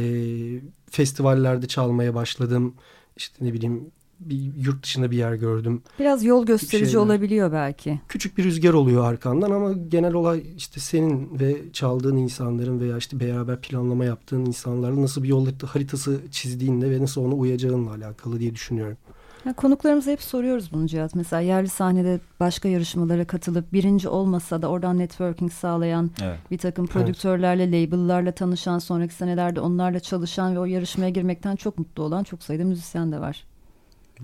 festivallerde 0.91 1.69
çalmaya 1.69 2.15
başladım. 2.15 2.75
İşte 3.17 3.45
ne 3.45 3.53
bileyim 3.53 3.91
bir 4.21 4.51
yurt 4.65 4.83
dışında 4.83 5.11
bir 5.11 5.17
yer 5.17 5.35
gördüm. 5.35 5.83
Biraz 5.99 6.25
yol 6.25 6.47
gösterici 6.47 6.91
şeyler. 6.91 7.05
olabiliyor 7.05 7.53
belki. 7.53 8.01
Küçük 8.09 8.39
bir 8.39 8.45
rüzgar 8.45 8.73
oluyor 8.73 9.05
arkandan 9.05 9.51
ama 9.51 9.73
genel 9.73 10.15
olay 10.15 10.43
işte 10.57 10.81
senin 10.81 11.41
ve 11.41 11.73
çaldığın 11.73 12.17
insanların 12.17 12.81
veya 12.81 12.97
işte 12.97 13.21
beraber 13.21 13.61
planlama 13.61 14.05
yaptığın 14.05 14.47
insanlarla 14.47 15.03
nasıl 15.03 15.23
bir 15.23 15.29
yol 15.29 15.47
haritası 15.67 16.21
çizdiğinle 16.31 16.91
ve 16.91 17.03
nasıl 17.03 17.25
ona 17.25 17.35
uyacağınla 17.35 17.91
alakalı 17.91 18.41
diye 18.41 18.55
düşünüyorum. 18.55 18.97
Ya 19.45 19.53
konuklarımıza 19.53 20.11
hep 20.11 20.23
soruyoruz 20.23 20.73
bunu 20.73 20.87
Cihat. 20.87 21.15
Mesela 21.15 21.41
yerli 21.41 21.69
sahnede 21.69 22.21
başka 22.41 22.69
yarışmalara 22.69 23.25
katılıp 23.27 23.73
birinci 23.73 24.09
olmasa 24.09 24.63
da 24.63 24.69
oradan 24.69 24.99
networking 24.99 25.53
sağlayan 25.53 26.11
Evet. 26.23 26.39
bir 26.51 26.59
takım 26.59 26.87
prodüktörlerle, 26.87 27.67
label'larla 27.67 28.33
tanışan, 28.33 28.79
sonraki 28.79 29.15
senelerde 29.15 29.61
onlarla 29.61 30.01
çalışan 30.01 30.55
ve 30.55 30.59
o 30.59 30.65
yarışmaya 30.65 31.11
girmekten 31.11 31.57
çok 31.57 31.79
mutlu 31.79 32.03
olan 32.03 32.25
çok 32.25 32.43
sayıda 32.43 32.65
müzisyen 32.65 33.13
de 33.13 33.21
var. 33.21 33.45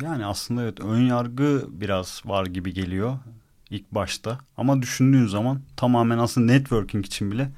Yani 0.03 0.26
aslında 0.26 0.62
evet 0.62 0.80
ön 0.80 1.01
yargı 1.01 1.64
biraz 1.68 2.22
var 2.24 2.47
gibi 2.47 2.74
geliyor 2.74 3.18
ilk 3.70 3.92
başta. 3.92 4.38
Ama 4.57 4.82
düşündüğün 4.82 5.26
zaman 5.26 5.61
tamamen 5.76 6.18
aslında 6.18 6.53
networking 6.53 7.07
için 7.07 7.30
bile 7.30 7.51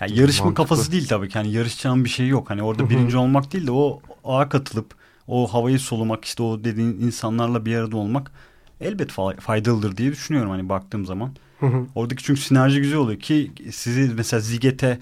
yani 0.00 0.18
yarışma 0.20 0.44
Mantıklı. 0.46 0.64
kafası 0.64 0.92
değil 0.92 1.08
tabii 1.08 1.28
ki. 1.28 1.34
Hani 1.38 1.52
yarışacağın 1.52 2.04
bir 2.04 2.08
şey 2.10 2.28
yok. 2.28 2.50
Hani 2.50 2.62
orada 2.62 2.90
birinci 2.90 3.16
olmak 3.16 3.52
değil 3.52 3.66
de 3.66 3.70
o 3.70 4.00
ağa 4.24 4.48
katılıp 4.48 4.94
o 5.26 5.54
havayı 5.54 5.78
solumak 5.80 6.24
işte 6.24 6.42
o 6.42 6.64
dediğin 6.64 6.88
insanlarla 7.00 7.66
bir 7.66 7.76
arada 7.76 7.96
olmak 7.96 8.32
elbet 8.80 9.10
fa- 9.10 9.40
faydalıdır 9.40 9.96
diye 9.96 10.12
düşünüyorum 10.12 10.50
hani 10.50 10.68
baktığım 10.68 11.06
zaman. 11.06 11.30
Oradaki 11.94 12.24
çünkü 12.24 12.40
sinerji 12.40 12.80
güzel 12.80 12.98
oluyor 12.98 13.20
ki 13.20 13.52
sizi 13.72 14.14
mesela 14.14 14.40
Ziget'e 14.40 14.98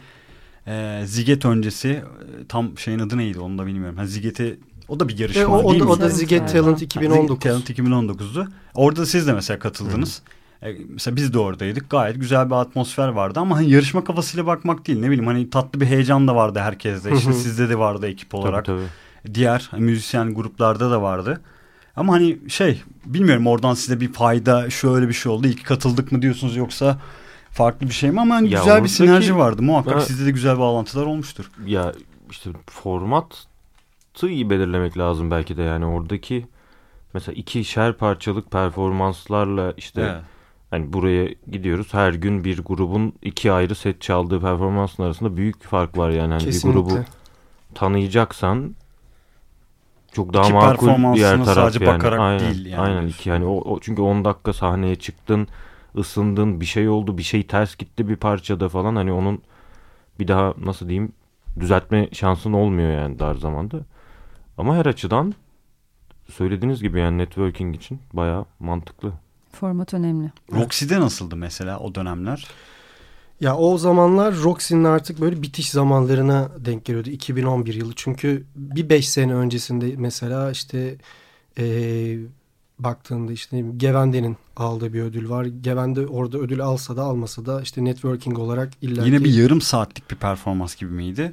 e, 0.66 1.02
Ziget 1.06 1.44
öncesi 1.44 2.02
tam 2.48 2.78
şeyin 2.78 2.98
adı 2.98 3.18
neydi 3.18 3.40
onu 3.40 3.58
da 3.58 3.66
bilmiyorum. 3.66 3.96
Ha, 3.96 4.06
Ziget'e 4.06 4.56
o 4.88 5.00
da 5.00 5.08
bir 5.08 5.18
yarışma 5.18 5.42
E, 5.42 5.46
o, 5.46 5.56
o 5.62 5.70
değil 5.70 5.80
da, 5.80 5.84
mi? 5.84 5.90
o 5.90 5.94
da 5.94 5.98
Talent 5.98 6.14
Ziget. 6.16 6.52
Talent 6.52 6.80
Ha, 6.80 6.84
2019. 6.84 7.38
Talent 7.40 7.70
2019'du. 7.70 8.46
Orada 8.74 9.06
siz 9.06 9.26
de 9.26 9.32
mesela 9.32 9.58
katıldınız. 9.58 10.22
E, 10.62 10.72
mesela 10.88 11.16
biz 11.16 11.34
de 11.34 11.38
oradaydık. 11.38 11.90
Gayet 11.90 12.20
güzel 12.20 12.46
bir 12.50 12.54
atmosfer 12.54 13.08
vardı 13.08 13.40
ama 13.40 13.56
hani 13.56 13.70
yarışma 13.70 14.04
kafasıyla 14.04 14.46
bakmak 14.46 14.86
değil. 14.86 14.98
Ne 15.00 15.06
bileyim 15.06 15.26
hani 15.26 15.50
tatlı 15.50 15.80
bir 15.80 15.86
heyecan 15.86 16.28
da 16.28 16.34
vardı 16.36 16.58
herkeste. 16.58 17.12
İşte 17.16 17.32
sizde 17.32 17.68
de 17.68 17.78
vardı 17.78 18.06
ekip 18.06 18.34
olarak. 18.34 18.64
Tabii 18.64 18.80
tabii. 19.24 19.34
Diğer 19.34 19.70
müzisyen 19.78 20.34
gruplarda 20.34 20.90
da 20.90 21.02
vardı. 21.02 21.40
Ama 21.96 22.12
hani 22.12 22.38
şey 22.48 22.82
bilmiyorum 23.06 23.46
oradan 23.46 23.74
size 23.74 24.00
bir 24.00 24.12
fayda 24.12 24.70
şöyle 24.70 25.08
bir 25.08 25.12
şey 25.12 25.32
oldu. 25.32 25.46
İlk 25.46 25.64
katıldık 25.64 26.12
mı 26.12 26.22
diyorsunuz 26.22 26.56
yoksa 26.56 26.98
farklı 27.50 27.86
bir 27.86 27.92
şey 27.94 28.10
mi? 28.10 28.20
Ama 28.20 28.34
hani 28.34 28.50
Ya 28.50 28.58
güzel 28.58 28.84
bir 28.84 28.88
sinerji 28.88 29.36
vardı. 29.36 29.62
Muhakkak 29.62 29.94
Ha. 29.96 30.00
sizde 30.00 30.26
de 30.26 30.30
güzel 30.30 30.58
bağlantılar 30.58 31.06
olmuştur. 31.06 31.50
Ya 31.66 31.92
işte 32.30 32.50
formatı 34.16 34.28
iyi 34.28 34.50
belirlemek 34.50 34.98
lazım 34.98 35.30
belki 35.30 35.56
de 35.56 35.62
yani 35.62 35.86
oradaki 35.86 36.46
mesela 37.14 37.34
ikişer 37.34 37.92
parçalık 37.92 38.50
performanslarla 38.50 39.74
işte 39.76 40.00
Evet. 40.00 40.22
hani 40.70 40.92
buraya 40.92 41.34
gidiyoruz 41.50 41.94
her 41.94 42.14
gün 42.14 42.44
bir 42.44 42.64
grubun 42.64 43.12
iki 43.22 43.52
ayrı 43.52 43.74
set 43.74 44.00
çaldığı 44.00 44.40
performansın 44.40 45.02
arasında 45.02 45.36
büyük 45.36 45.62
bir 45.62 45.66
fark 45.68 45.98
var 45.98 46.10
yani. 46.10 46.32
Hani 46.32 46.46
bir 46.46 46.62
grubu 46.62 46.98
tanıyacaksan 47.74 48.74
çok 50.12 50.32
daha 50.32 50.44
İki 50.44 50.52
makul 50.52 50.86
diğer 50.86 50.86
performansına 50.86 51.44
taraf 51.44 51.64
sadece 51.64 51.84
yani. 51.84 51.94
bakarak 51.94 52.20
aynen, 52.20 52.40
değil 52.40 52.66
yani 52.66 52.80
Aynen 52.80 53.06
iki 53.06 53.28
yani 53.28 53.44
o, 53.44 53.56
o 53.56 53.80
çünkü 53.80 54.02
10 54.02 54.24
dakika 54.24 54.52
sahneye 54.52 54.96
çıktın, 54.96 55.48
ısındın, 55.96 56.60
bir 56.60 56.66
şey 56.66 56.88
oldu, 56.88 57.18
bir 57.18 57.22
şey 57.22 57.42
ters 57.42 57.76
gitti 57.76 58.08
bir 58.08 58.16
parçada 58.16 58.68
falan 58.68 58.96
hani 58.96 59.12
onun 59.12 59.42
bir 60.20 60.28
daha 60.28 60.54
nasıl 60.64 60.88
diyeyim 60.88 61.12
düzeltme 61.60 62.08
şansın 62.12 62.52
olmuyor 62.52 62.90
yani 62.90 63.18
dar 63.18 63.34
zamanda. 63.34 63.80
Ama 64.58 64.76
her 64.76 64.86
açıdan 64.86 65.34
söylediğiniz 66.30 66.82
gibi 66.82 67.00
yani 67.00 67.18
networking 67.18 67.76
için 67.76 67.98
bayağı 68.12 68.44
mantıklı. 68.60 69.12
Format 69.52 69.94
önemli. 69.94 70.30
Roxy'de 70.52 71.00
nasıldı 71.00 71.36
mesela 71.36 71.78
o 71.78 71.94
dönemler? 71.94 72.46
Ya 73.40 73.56
o 73.56 73.78
zamanlar 73.78 74.34
Roxy'nin 74.36 74.84
artık 74.84 75.20
böyle 75.20 75.42
bitiş 75.42 75.70
zamanlarına 75.70 76.50
denk 76.58 76.84
geliyordu 76.84 77.10
2011 77.10 77.74
yılı. 77.74 77.92
Çünkü 77.96 78.44
bir 78.56 78.88
5 78.88 79.08
sene 79.08 79.34
öncesinde 79.34 79.94
mesela 79.96 80.50
işte 80.50 80.96
eee, 81.58 82.18
baktığında 82.78 83.32
işte 83.32 83.64
Gevende'nin 83.76 84.36
aldığı 84.56 84.92
bir 84.92 85.00
ödül 85.00 85.28
var. 85.28 85.44
Gevende 85.44 86.06
orada 86.06 86.38
ödül 86.38 86.60
alsa 86.60 86.96
da 86.96 87.02
almasa 87.02 87.46
da 87.46 87.62
işte 87.62 87.84
networking 87.84 88.38
olarak 88.38 88.72
illa 88.82 89.04
Yine 89.06 89.24
bir 89.24 89.34
yarım 89.34 89.60
saatlik 89.60 90.10
bir 90.10 90.16
performans 90.16 90.76
gibi 90.76 90.90
miydi? 90.90 91.32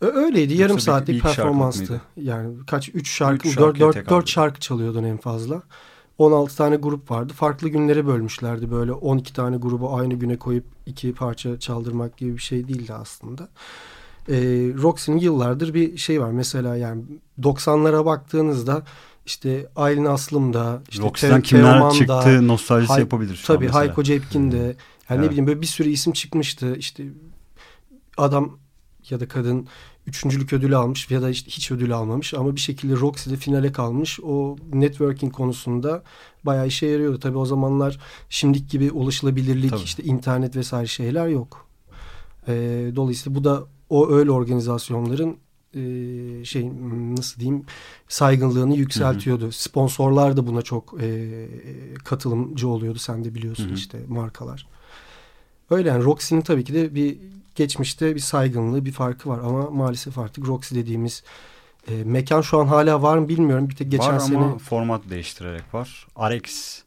Öyleydi 0.00 0.54
yarım 0.54 0.70
Yoksa 0.72 0.76
bir- 0.92 0.96
saatlik 0.98 1.22
şarkı 1.22 1.36
performanstı. 1.36 2.00
Yani 2.16 2.54
kaç 2.66 2.88
3 2.94 3.10
şarkı, 3.10 3.48
Üç 3.48 3.56
4 3.56 3.64
şarkıya 3.66 3.86
4 3.86 3.94
tekabül. 3.94 4.16
4 4.16 4.28
şarkı 4.28 4.60
çalıyordun 4.60 5.04
en 5.04 5.16
fazla. 5.16 5.62
16 6.18 6.56
tane 6.56 6.76
grup 6.76 7.10
vardı. 7.10 7.32
Farklı 7.36 7.68
günlere 7.68 8.06
bölmüşlerdi 8.06 8.70
böyle 8.70 8.92
12 8.92 9.32
tane 9.32 9.56
grubu 9.56 9.96
aynı 9.96 10.14
güne 10.14 10.36
koyup 10.36 10.64
iki 10.86 11.14
parça 11.14 11.58
çaldırmak 11.58 12.16
gibi 12.16 12.32
bir 12.36 12.42
şey 12.42 12.68
değildi 12.68 12.94
aslında. 12.94 13.48
Ee, 14.28 14.34
Roxy'nin 14.82 15.18
yıllardır 15.18 15.74
bir 15.74 15.96
şey 15.96 16.20
var. 16.20 16.30
Mesela 16.30 16.76
yani 16.76 17.02
90'lara 17.42 18.04
baktığınızda 18.04 18.82
işte 19.26 19.66
Aylin 19.76 20.04
Aslım'da, 20.04 20.82
işte 20.88 21.02
Roxy'den 21.02 21.42
kimler 21.42 21.72
Teoman'da, 21.72 21.94
çıktı 21.94 22.48
nostaljisi 22.48 22.92
Hay- 22.92 23.00
yapabilir 23.00 23.34
şu 23.36 23.46
Tabii. 23.46 23.68
Hayko 23.68 24.02
Cepkin 24.02 24.52
de. 24.52 24.56
Yani 24.56 24.74
Evet. 25.08 25.20
ne 25.20 25.26
bileyim 25.30 25.46
böyle 25.46 25.60
bir 25.60 25.66
sürü 25.66 25.88
isim 25.88 26.12
çıkmıştı. 26.12 26.76
İşte 26.76 27.04
adam 28.16 28.58
ya 29.10 29.20
da 29.20 29.28
kadın 29.28 29.66
üçüncülük 30.06 30.52
ödülü 30.52 30.76
almış 30.76 31.10
ya 31.10 31.22
da 31.22 31.30
işte 31.30 31.50
hiç 31.50 31.70
ödül 31.70 31.92
almamış 31.92 32.34
ama 32.34 32.56
bir 32.56 32.60
şekilde 32.60 32.94
Roxy'de 32.94 33.36
finale 33.36 33.72
kalmış. 33.72 34.20
O 34.22 34.56
networking 34.72 35.32
konusunda 35.32 36.02
bayağı 36.44 36.66
işe 36.66 36.86
yarıyordu. 36.86 37.18
Tabii 37.18 37.38
o 37.38 37.44
zamanlar 37.44 37.98
şimdiki 38.28 38.66
gibi 38.66 38.90
ulaşılabilirlik, 38.90 39.70
Tabii. 39.70 39.82
işte 39.82 40.02
internet 40.02 40.56
vesaire 40.56 40.86
şeyler 40.86 41.28
yok. 41.28 41.66
Ee, 42.48 42.92
dolayısıyla 42.96 43.38
bu 43.38 43.44
da 43.44 43.64
o 43.90 44.10
öyle 44.10 44.30
organizasyonların 44.30 45.36
e, 45.74 45.80
şey 46.44 46.70
nasıl 47.16 47.40
diyeyim 47.40 47.64
saygınlığını 48.08 48.76
yükseltiyordu. 48.76 49.52
Sponsorlar 49.52 50.36
da 50.36 50.46
buna 50.46 50.62
çok 50.62 50.94
e, 51.00 51.48
katılımcı 52.04 52.68
oluyordu. 52.68 52.98
Sen 52.98 53.24
de 53.24 53.34
biliyorsun 53.34 53.66
Hı 53.66 53.70
hı. 53.70 53.74
işte 53.74 53.98
markalar. 54.08 54.66
Öyle 55.70 55.88
yani 55.88 56.04
Roxy'nin 56.04 56.40
tabii 56.40 56.64
ki 56.64 56.74
de 56.74 56.94
bir 56.94 57.18
geçmişte 57.54 58.14
bir 58.14 58.20
saygınlığı 58.20 58.84
bir 58.84 58.92
farkı 58.92 59.28
var 59.28 59.38
ama 59.38 59.70
maalesef 59.70 60.18
artık 60.18 60.46
Roxy 60.46 60.74
dediğimiz 60.74 61.22
e, 61.88 62.04
mekan 62.04 62.40
şu 62.40 62.60
an 62.60 62.66
hala 62.66 63.02
var 63.02 63.18
mı 63.18 63.28
bilmiyorum. 63.28 63.68
Bir 63.70 63.76
tek 63.76 63.90
geçen 63.90 64.14
var 64.14 64.18
sene 64.18 64.38
ama 64.38 64.58
format 64.58 65.10
değiştirerek 65.10 65.74
var. 65.74 66.06
Arex 66.16 66.82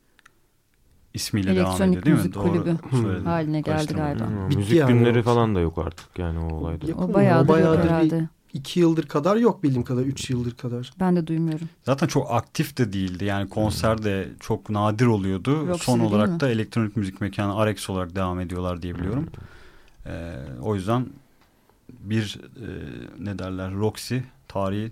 ismiyle 1.13 1.55
devam 1.55 1.67
Elektronik 1.67 1.89
ediyor 1.91 2.03
değil 2.05 2.15
mi? 2.15 2.17
müzik 2.19 2.35
Doğru 2.35 2.43
kulübü 2.51 2.77
söyledim. 3.03 3.25
haline 3.25 3.61
geldi 3.61 3.93
galiba. 3.93 4.27
Hmm, 4.27 4.45
Bitti 4.49 4.57
müzik 4.57 4.77
yani 4.77 4.93
günleri 4.93 5.15
Roxy. 5.17 5.25
falan 5.25 5.55
da 5.55 5.59
yok 5.59 5.77
artık 5.77 6.19
yani 6.19 6.39
o 6.39 6.53
olayda. 6.55 6.87
Yok 6.87 6.99
O 7.01 7.13
bayağıdır, 7.13 7.47
bayağıdır 7.49 7.77
yok 7.77 7.83
bir- 7.85 7.89
herhalde. 7.89 8.29
iki 8.53 8.79
yıldır 8.79 9.07
kadar 9.07 9.35
yok 9.35 9.63
bildiğim 9.63 9.83
kadar. 9.83 10.01
Üç 10.01 10.29
yıldır 10.29 10.55
kadar. 10.57 10.93
Ben 10.99 11.15
de 11.15 11.27
duymuyorum. 11.27 11.69
Zaten 11.83 12.07
çok 12.07 12.31
aktif 12.31 12.77
de 12.77 12.93
değildi. 12.93 13.25
Yani 13.25 13.49
konser 13.49 14.03
de 14.03 14.29
çok 14.39 14.69
nadir 14.69 15.05
oluyordu. 15.05 15.67
Roxy 15.67 15.83
Son 15.85 15.99
değil 15.99 16.09
mi? 16.11 16.15
olarak 16.15 16.39
da 16.39 16.49
elektronik 16.49 16.97
müzik 16.97 17.21
mekanı 17.21 17.55
Arex 17.55 17.89
olarak 17.89 18.15
devam 18.15 18.39
ediyorlar 18.39 18.81
diye 18.81 18.95
biliyorum. 18.95 19.27
Ee, 20.05 20.33
o 20.61 20.75
yüzden 20.75 21.05
bir 21.89 22.39
e, 22.55 22.67
ne 23.19 23.39
derler 23.39 23.73
Roxy 23.73 24.17
tarihi 24.47 24.91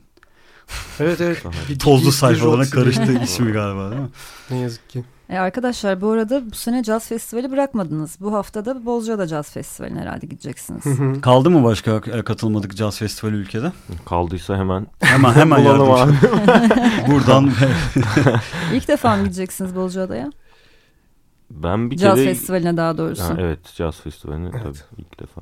Evet 0.99 1.22
evet. 1.22 1.43
Tozlu 1.80 2.12
sayfalarına 2.12 2.70
karıştı 2.70 3.20
ismi 3.24 3.51
galiba 3.51 3.91
değil 3.91 4.01
mi? 4.01 4.09
Ne 4.49 4.57
yazık 4.57 4.89
ki. 4.89 5.03
E 5.30 5.38
arkadaşlar 5.38 6.01
bu 6.01 6.09
arada 6.12 6.51
bu 6.51 6.55
sene 6.55 6.84
Caz 6.84 7.07
Festivali 7.07 7.51
bırakmadınız. 7.51 8.18
Bu 8.20 8.34
hafta 8.34 8.66
da 8.66 8.86
Bozcaada 8.86 9.28
Caz 9.28 9.51
Festivali'ne 9.51 9.99
herhalde 9.99 10.26
gideceksiniz. 10.26 10.84
Kaldı 11.22 11.49
mı 11.49 11.64
başka 11.64 11.91
e, 11.91 12.22
katılmadık 12.22 12.78
caz 12.78 12.97
festivali 12.99 13.36
ülkede? 13.36 13.72
Kaldıysa 14.05 14.57
hemen 14.57 14.88
Hemen 14.99 15.34
hemen 15.34 15.59
yardımcı. 15.59 16.18
Buradan 17.12 17.51
İlk 18.74 18.88
defa 18.88 19.16
mı 19.16 19.24
gideceksiniz 19.24 19.76
Bozcaada'ya? 19.76 20.32
Ben 21.63 21.91
bir 21.91 21.97
Caz 21.97 22.15
kere 22.15 22.25
Festivali'ne 22.25 22.77
daha 22.77 22.97
doğrusu. 22.97 23.23
Ha, 23.23 23.35
evet 23.39 23.59
caz 23.75 24.01
festivaline 24.01 24.49
Evet. 24.53 24.63
tabii 24.63 25.01
ilk 25.01 25.19
defa. 25.19 25.41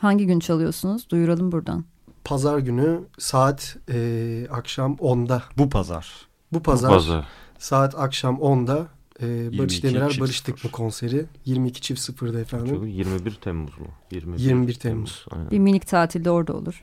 Hangi 0.00 0.26
gün 0.26 0.38
çalıyorsunuz? 0.40 1.10
Duyuralım 1.10 1.52
buradan. 1.52 1.84
Pazar 2.24 2.58
günü 2.58 3.00
saat 3.18 3.76
e, 3.92 4.46
akşam 4.50 4.92
10'da. 4.94 5.42
bu 5.58 5.70
pazar. 5.70 6.12
Bu 6.52 6.62
pazar, 6.62 6.90
Bu 6.90 6.94
pazar. 6.94 7.26
saat 7.58 7.94
akşam 7.98 8.36
10'da 8.36 8.86
e, 9.22 9.26
Barış 9.58 9.74
22 9.76 9.82
Demirel 9.82 10.08
çift 10.08 10.20
Barıştık 10.20 10.54
sıfır. 10.58 10.68
mı 10.68 10.72
konseri. 10.72 11.24
22 11.44 11.80
çift 11.80 12.00
sıfırda 12.00 12.40
efendim. 12.40 12.74
Çok- 12.76 12.86
21 12.86 13.30
Temmuz 13.34 13.78
mu? 13.78 13.86
21, 14.10 14.38
21 14.38 14.74
Temmuz. 14.74 15.26
Aynen. 15.30 15.50
Bir 15.50 15.58
minik 15.58 15.86
tatilde 15.86 16.30
orada 16.30 16.52
olur. 16.56 16.82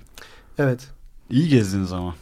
Evet. 0.58 0.88
İyi 1.30 1.50
gezdiniz 1.50 1.94
ama. 1.94 2.16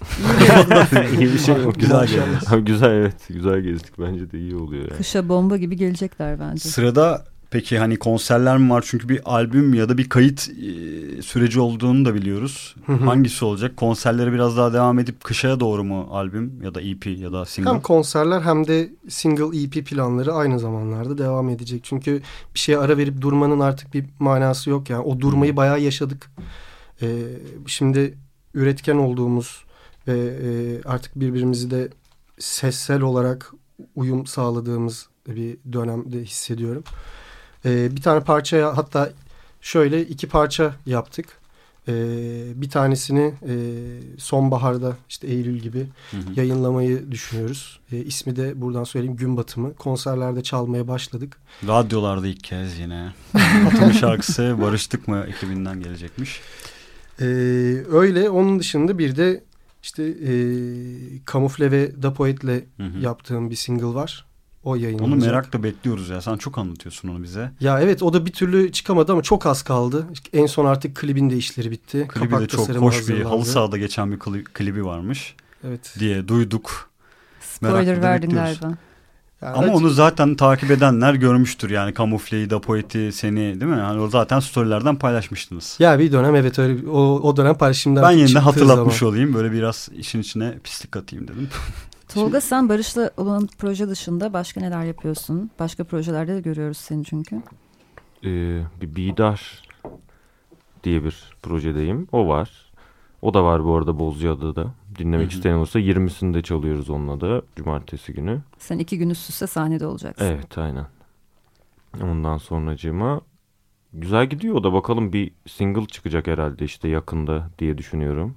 iyi 1.20 1.34
bir 1.34 1.40
şey 1.40 1.56
yok. 1.56 1.76
Güzel. 1.80 2.10
Abi 2.50 2.62
güzel 2.62 2.92
evet. 2.92 3.16
Güzel 3.30 3.60
gezdik. 3.60 4.00
Bence 4.00 4.32
de 4.32 4.40
iyi 4.40 4.56
oluyor 4.56 4.84
yani. 4.84 4.98
Kışa 4.98 5.30
bomba 5.30 5.58
gibi 5.58 5.76
gelecekler 5.76 6.40
bence. 6.40 6.70
Sırada 6.70 7.26
peki 7.52 7.80
hani 7.80 7.98
konserler 7.98 8.58
mi 8.58 8.70
var? 8.70 8.84
Çünkü 8.88 9.10
bir 9.10 9.22
albüm 9.26 9.74
ya 9.74 9.90
da 9.90 9.98
bir 9.98 10.10
kayıt 10.10 10.50
e, 10.50 11.22
süreci 11.22 11.60
olduğunu 11.60 12.06
da 12.06 12.16
biliyoruz. 12.16 12.76
Hangisi 12.86 13.46
olacak? 13.46 13.78
Konserlere 13.78 14.34
biraz 14.34 14.58
daha 14.58 14.74
devam 14.74 15.00
edip 15.00 15.24
kışaya 15.24 15.60
doğru 15.60 15.84
mu 15.84 16.08
albüm 16.12 16.62
ya 16.64 16.76
da 16.76 16.82
EP 16.82 17.06
ya 17.06 17.32
da 17.32 17.46
single? 17.46 17.70
Hem 17.70 17.82
konserler 17.82 18.42
hem 18.42 18.68
de 18.68 18.90
single 19.10 19.62
EP 19.64 19.86
planları 19.86 20.34
aynı 20.34 20.60
zamanlarda 20.60 21.18
devam 21.18 21.50
edecek. 21.50 21.84
Çünkü 21.84 22.22
bir 22.54 22.60
şeye 22.60 22.78
ara 22.78 22.98
verip 22.98 23.22
durmanın 23.22 23.60
artık 23.60 23.94
bir 23.94 24.06
manası 24.20 24.70
yok. 24.70 24.90
Yani 24.90 25.04
o 25.04 25.20
durmayı 25.20 25.56
bayağı 25.58 25.80
yaşadık. 25.80 26.32
Ee, 27.02 27.08
şimdi 27.66 28.18
üretken 28.54 28.96
olduğumuz 28.96 29.66
ve 30.08 30.18
e, 30.18 30.82
artık 30.86 31.16
birbirimizi 31.16 31.72
de 31.72 31.90
sessel 32.40 33.02
olarak 33.02 33.52
uyum 33.96 34.26
sağladığımız 34.26 35.08
bir 35.28 35.58
dönemde 35.74 36.24
hissediyorum. 36.24 36.84
Ee, 37.66 37.96
bir 37.96 38.02
tane 38.02 38.20
parçaya 38.20 38.78
hatta 38.78 39.10
şöyle 39.62 40.02
iki 40.02 40.28
parça 40.28 40.76
yaptık. 40.86 41.28
Ee, 41.88 41.94
bir 42.56 42.70
tanesini 42.70 43.34
e, 43.48 43.56
sonbaharda 44.18 44.98
işte 45.10 45.28
Eylül 45.28 45.60
gibi 45.60 45.88
Hı 46.12 46.18
hı. 46.18 46.22
yayınlamayı 46.36 47.12
düşünüyoruz. 47.12 47.80
E, 47.92 47.98
ismi 47.98 48.36
de 48.36 48.62
buradan 48.62 48.84
söyleyeyim 48.84 49.18
Gün 49.18 49.38
Batımı. 49.38 49.76
Konserlerde 49.76 50.44
çalmaya 50.44 50.88
başladık. 50.88 51.38
Radyolarda 51.68 52.28
ilk 52.28 52.44
kez 52.44 52.80
yine. 52.80 53.14
Atın 53.68 53.92
şarkısı 53.92 54.58
Barıştık 54.62 55.08
mı 55.08 55.26
ekibinden 55.28 55.80
gelecekmiş. 55.80 56.42
E, 57.22 57.26
öyle 57.92 58.30
onun 58.30 58.60
dışında 58.60 58.98
bir 58.98 59.16
de 59.16 59.44
işte 59.84 60.04
e, 60.04 60.32
Kamufle 61.26 61.72
ve 61.72 62.04
Da 62.04 62.14
Poet'le 62.14 62.44
Hı 62.78 62.84
hı. 62.84 63.00
yaptığım 63.02 63.50
bir 63.50 63.56
single 63.56 63.94
var. 63.94 64.26
O 64.64 64.76
yayınlanacak. 64.76 65.14
Onu 65.14 65.26
merakla 65.26 65.64
bekliyoruz 65.64 66.10
ya. 66.10 66.22
Sen 66.22 66.38
çok 66.38 66.58
anlatıyorsun 66.58 67.10
onu 67.10 67.24
bize. 67.24 67.52
Ya 67.60 67.82
evet 67.82 68.04
o 68.04 68.14
da 68.14 68.26
bir 68.26 68.32
türlü 68.32 68.72
çıkamadı 68.72 69.12
ama 69.12 69.22
çok 69.22 69.46
az 69.46 69.64
kaldı. 69.64 70.06
En 70.34 70.46
son 70.46 70.66
artık 70.66 70.96
klibin 70.96 71.30
de 71.30 71.38
işleri 71.38 71.72
bitti. 71.72 72.08
Klibi 72.10 72.30
Kapak 72.30 72.42
de 72.42 72.48
çok 72.48 72.70
hoş 72.70 73.10
bir 73.10 73.22
halı 73.22 73.46
sahada 73.46 73.78
geçen 73.78 74.12
bir 74.12 74.18
kli- 74.18 74.44
klibi 74.44 74.86
varmış 74.86 75.36
Evet. 75.68 75.96
diye 76.00 76.28
duyduk. 76.28 76.90
Spoiler 77.40 78.02
verdin 78.02 78.30
galiba. 78.30 78.78
Yani 79.42 79.56
Ama 79.56 79.64
evet, 79.64 79.76
onu 79.76 79.90
zaten 79.90 80.36
takip 80.36 80.72
edenler 80.72 81.14
görmüştür 81.14 81.70
yani 81.70 81.94
kamufleyi 81.94 82.50
da 82.50 82.62
poeti 82.62 83.12
seni 83.12 83.36
değil 83.36 83.72
mi? 83.72 83.78
Yani 83.78 84.02
o 84.02 84.08
zaten 84.08 84.40
storylerden 84.40 84.96
paylaşmıştınız. 84.96 85.76
ya 85.80 86.00
bir 86.00 86.12
dönem 86.12 86.36
evet 86.36 86.60
öyle 86.60 86.90
o, 86.90 87.00
o 87.00 87.38
dönem 87.38 87.56
paylaşımdan 87.56 88.04
ben 88.04 88.12
yeniden 88.12 88.40
hatırlatmış 88.40 88.96
zaman. 88.96 89.14
olayım 89.14 89.34
böyle 89.34 89.52
biraz 89.52 89.90
işin 89.98 90.22
içine 90.22 90.54
pislik 90.64 90.96
atayım 90.96 91.28
dedim. 91.28 91.50
Tolga 92.14 92.42
sen 92.42 92.70
Barış'la 92.70 93.12
olan 93.18 93.50
proje 93.58 93.90
dışında 93.90 94.34
başka 94.34 94.62
neler 94.62 94.84
yapıyorsun? 94.84 95.52
Başka 95.60 95.84
projelerde 95.84 96.36
de 96.36 96.42
görüyoruz 96.42 96.78
seni 96.78 97.06
çünkü. 97.06 97.36
Ee, 98.24 98.62
bir 98.82 98.96
Bidar 98.96 99.62
diye 100.84 101.04
bir 101.04 101.16
projedeyim. 101.44 102.08
O 102.12 102.28
var. 102.28 102.67
O 103.22 103.34
da 103.34 103.44
var 103.44 103.66
bu 103.66 103.76
arada 103.76 104.00
Bozcaada'da. 104.00 104.74
Dinlemek 104.98 105.32
isteyen 105.32 105.54
olursa 105.56 105.80
20'sinde 105.80 106.42
çalıyoruz 106.44 106.90
onunla 106.90 107.22
da 107.22 107.42
cumartesi 107.56 108.14
günü. 108.14 108.42
Sen 108.58 108.80
iki 108.80 108.98
gün 108.98 109.10
üst 109.10 109.30
üste 109.30 109.48
sahnede 109.48 109.88
olacaksın. 109.88 110.26
Evet 110.26 110.58
aynen. 110.58 110.86
Ondan 112.04 112.38
sonracığıma 112.38 113.22
güzel 113.94 114.30
gidiyor 114.30 114.56
o 114.56 114.64
da 114.64 114.74
bakalım 114.74 115.14
bir 115.14 115.32
single 115.48 115.86
çıkacak 115.86 116.28
herhalde 116.28 116.66
işte 116.66 116.88
yakında 116.88 117.50
diye 117.60 117.78
düşünüyorum. 117.78 118.36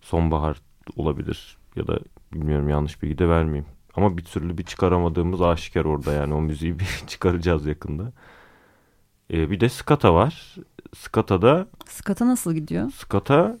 Sonbahar 0.00 0.60
olabilir 0.96 1.58
ya 1.76 1.86
da 1.86 1.98
bilmiyorum 2.32 2.68
yanlış 2.68 3.02
bilgi 3.02 3.18
de 3.18 3.28
vermeyeyim. 3.28 3.66
Ama 3.94 4.18
bir 4.18 4.24
türlü 4.24 4.58
bir 4.58 4.62
çıkaramadığımız 4.64 5.42
aşikar 5.42 5.84
orada 5.84 6.12
yani 6.12 6.34
o 6.34 6.40
müziği 6.40 6.78
bir 6.78 6.88
çıkaracağız 7.06 7.66
yakında. 7.66 8.12
Ee, 9.32 9.50
bir 9.50 9.60
de 9.60 9.68
Skata 9.68 10.14
var. 10.14 10.56
Skata'da 10.96 11.66
Skata 11.86 12.26
nasıl 12.26 12.54
gidiyor? 12.54 12.90
Skata 12.90 13.58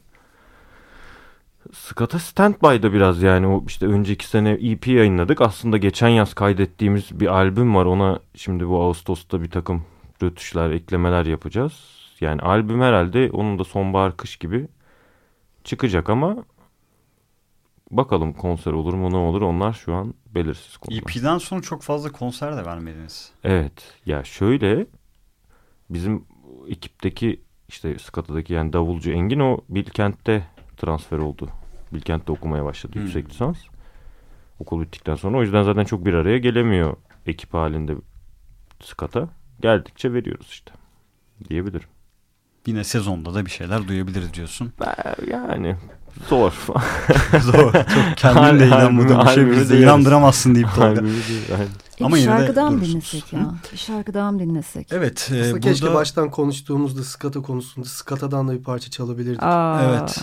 Skata 1.72 2.18
Standby'da 2.18 2.92
biraz 2.92 3.22
yani 3.22 3.46
o 3.46 3.64
işte 3.66 3.86
önceki 3.86 4.26
sene 4.26 4.50
EP 4.50 4.86
yayınladık. 4.86 5.40
Aslında 5.40 5.76
geçen 5.76 6.08
yaz 6.08 6.34
kaydettiğimiz 6.34 7.20
bir 7.20 7.26
albüm 7.26 7.74
var. 7.74 7.84
Ona 7.84 8.20
şimdi 8.34 8.68
bu 8.68 8.82
Ağustos'ta 8.82 9.42
bir 9.42 9.50
takım 9.50 9.84
rötuşlar, 10.22 10.70
eklemeler 10.70 11.26
yapacağız. 11.26 11.72
Yani 12.20 12.40
albüm 12.40 12.80
herhalde 12.80 13.30
onun 13.32 13.58
da 13.58 13.64
sonbahar 13.64 14.16
kış 14.16 14.36
gibi 14.36 14.68
çıkacak 15.64 16.10
ama 16.10 16.36
bakalım 17.90 18.32
konser 18.32 18.72
olur 18.72 18.94
mu 18.94 19.10
ne 19.12 19.16
olur 19.16 19.42
onlar 19.42 19.72
şu 19.72 19.94
an 19.94 20.14
belirsiz 20.26 20.76
konular. 20.76 21.02
EP'den 21.02 21.38
sonra 21.38 21.62
çok 21.62 21.82
fazla 21.82 22.12
konser 22.12 22.56
de 22.56 22.64
vermediniz. 22.64 23.32
Evet 23.44 23.94
ya 24.06 24.24
şöyle 24.24 24.86
bizim 25.90 26.24
ekipteki 26.68 27.40
işte 27.68 27.98
Skata'daki 27.98 28.52
yani 28.52 28.72
davulcu 28.72 29.10
Engin 29.10 29.40
o 29.40 29.60
Bilkent'te 29.68 30.46
transfer 30.78 31.18
oldu. 31.18 31.48
Bilkent'te 31.92 32.32
okumaya 32.32 32.64
başladı 32.64 32.94
Hmm. 32.94 33.02
yüksek 33.02 33.30
lisans. 33.30 33.56
Okul 34.58 34.80
bittikten 34.82 35.14
sonra 35.14 35.36
o 35.38 35.42
yüzden 35.42 35.62
zaten 35.62 35.84
çok 35.84 36.04
bir 36.06 36.14
araya 36.14 36.38
gelemiyor 36.38 36.96
ekip 37.26 37.54
halinde 37.54 37.94
Skata. 38.84 39.28
Geldikçe 39.60 40.12
veriyoruz 40.12 40.46
işte 40.48 40.70
diyebilirim. 41.48 41.88
Yine 42.66 42.84
sezonda 42.84 43.34
da 43.34 43.46
bir 43.46 43.50
şeyler 43.50 43.88
duyabiliriz 43.88 44.34
diyorsun. 44.34 44.72
Yani 45.30 45.76
zor. 46.28 46.52
Zor. 47.40 47.72
Çok 47.72 48.16
kendin 48.16 48.58
de 48.60 48.66
inanmadığın 48.66 49.20
bir 49.20 49.30
şey 49.30 49.50
bizi 49.50 49.76
inandıramazsın 49.76 50.54
deyip 50.54 50.68
Tolga. 50.74 51.00
E, 51.00 52.04
Ama 52.04 52.16
bir 52.16 52.20
yine 52.20 52.32
de 52.32 52.36
şarkı 52.38 52.56
daha 52.56 52.70
mı 52.70 52.76
durursunuz. 52.76 52.92
dinlesek 53.12 53.32
ya? 53.32 53.54
Bir 53.72 53.78
şarkı 53.78 54.14
daha 54.14 54.32
mı 54.32 54.38
dinlesek? 54.38 54.92
Evet. 54.92 55.28
e, 55.32 55.34
Aslında 55.40 55.52
burada... 55.52 55.60
keşke 55.68 55.94
baştan 55.94 56.30
konuştuğumuzda 56.30 57.04
Skata 57.04 57.42
konusunda 57.42 57.86
Skata'dan 57.88 58.48
da 58.48 58.52
bir 58.52 58.62
parça 58.62 58.90
çalabilirdik. 58.90 59.42
Aa, 59.42 59.82
Evet. 59.84 60.22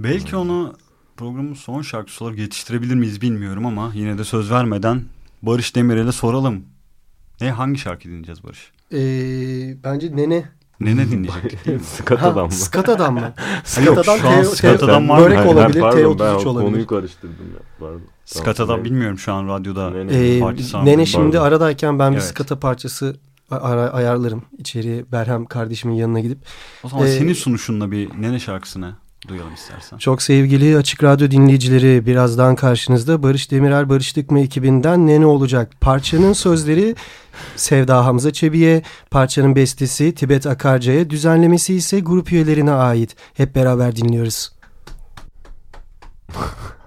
Belki 0.00 0.36
onu 0.36 0.74
programın 1.16 1.54
son 1.54 1.82
şarkısı 1.82 2.24
olarak 2.24 2.38
yetiştirebilir 2.38 2.94
miyiz 2.94 3.20
bilmiyorum 3.20 3.66
ama 3.66 3.92
yine 3.94 4.18
de 4.18 4.24
söz 4.24 4.50
vermeden 4.50 5.02
Barış 5.42 5.76
Demirel'e 5.76 6.12
soralım. 6.12 6.64
Ne 7.40 7.50
hangi 7.50 7.78
şarkı 7.78 8.04
dinleyeceğiz 8.04 8.44
Barış? 8.44 8.72
Ee, 8.92 8.96
bence 9.84 10.16
Nene. 10.16 10.44
Ne 10.80 10.96
ne 10.96 11.10
dinleyecek? 11.10 11.66
değil 11.66 11.76
mi? 11.76 11.84
Skata'dan 11.84 12.44
mı? 12.46 12.52
Skata'dan 12.52 13.14
mı? 13.14 13.20
Ha, 13.20 13.80
yok, 13.84 14.04
şu 14.04 14.12
an 14.28 14.42
Skata'dan 14.42 15.02
Teo- 15.02 15.08
var 15.08 15.18
mı? 15.18 15.24
Börek 15.24 15.46
olabilir, 15.46 15.80
pardon, 15.80 15.98
T33 16.16 16.18
ben 16.18 16.34
olabilir. 16.46 16.66
Konuyu 16.70 16.86
karıştırdım 16.86 17.46
ya. 17.54 17.60
Pardon. 17.80 18.00
Skata'dan 18.24 18.66
Tamam, 18.66 18.84
bilmiyorum 18.84 19.18
şu 19.18 19.32
an 19.32 19.48
radyoda. 19.48 19.98
Ee, 20.10 20.40
Parça 20.40 20.82
Nene 20.82 21.06
şimdi 21.06 21.30
pardon. 21.36 21.46
aradayken 21.46 21.98
ben 21.98 22.12
bir 22.12 22.16
Evet. 22.18 22.28
skata 22.28 22.58
parçası 22.60 23.16
ara- 23.50 23.90
ayarlarım. 23.90 24.42
İçeriye 24.58 25.12
Berhem 25.12 25.46
kardeşimin 25.46 25.94
yanına 25.94 26.20
gidip. 26.20 26.38
O 26.82 26.88
zaman 26.88 27.06
Ee, 27.06 27.10
senin 27.18 27.32
sunuşunla 27.32 27.90
bir 27.90 28.10
nene 28.22 28.38
şarkısını 28.40 28.94
duyalım 29.28 29.54
istersen. 29.54 29.98
Çok 29.98 30.22
sevgili 30.22 30.76
Açık 30.76 31.04
Radyo 31.04 31.30
dinleyicileri 31.30 32.06
birazdan 32.06 32.56
karşınızda 32.56 33.22
Barış 33.22 33.50
Demirel 33.50 33.88
Barıştık 33.88 34.30
mı 34.30 34.40
ekibinden 34.40 35.06
Nene 35.06 35.26
olacak. 35.26 35.72
Parçanın 35.80 36.32
sözleri 36.32 36.94
Sevda 37.56 38.06
Hamza 38.06 38.32
Çebi'ye, 38.32 38.82
parçanın 39.10 39.56
bestesi 39.56 40.14
Tibet 40.14 40.46
Akarca'ya, 40.46 41.10
düzenlemesi 41.10 41.74
ise 41.74 42.00
grup 42.00 42.32
üyelerine 42.32 42.72
ait. 42.72 43.16
Hep 43.34 43.54
beraber 43.54 43.96
dinliyoruz. 43.96 44.52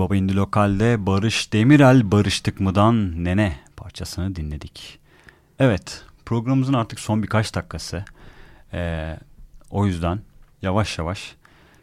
Baba 0.00 0.16
İndi 0.16 0.36
Lokal'de 0.36 1.06
Barış 1.06 1.52
Demirel 1.52 2.12
Barıştık 2.12 2.60
mı'dan 2.60 3.24
Nene 3.24 3.56
parçasını 3.76 4.36
dinledik. 4.36 4.98
Evet 5.58 6.02
programımızın 6.26 6.72
artık 6.72 7.00
son 7.00 7.22
birkaç 7.22 7.54
dakikası. 7.54 8.04
Ee, 8.72 9.18
o 9.70 9.86
yüzden 9.86 10.20
yavaş 10.62 10.98
yavaş 10.98 11.34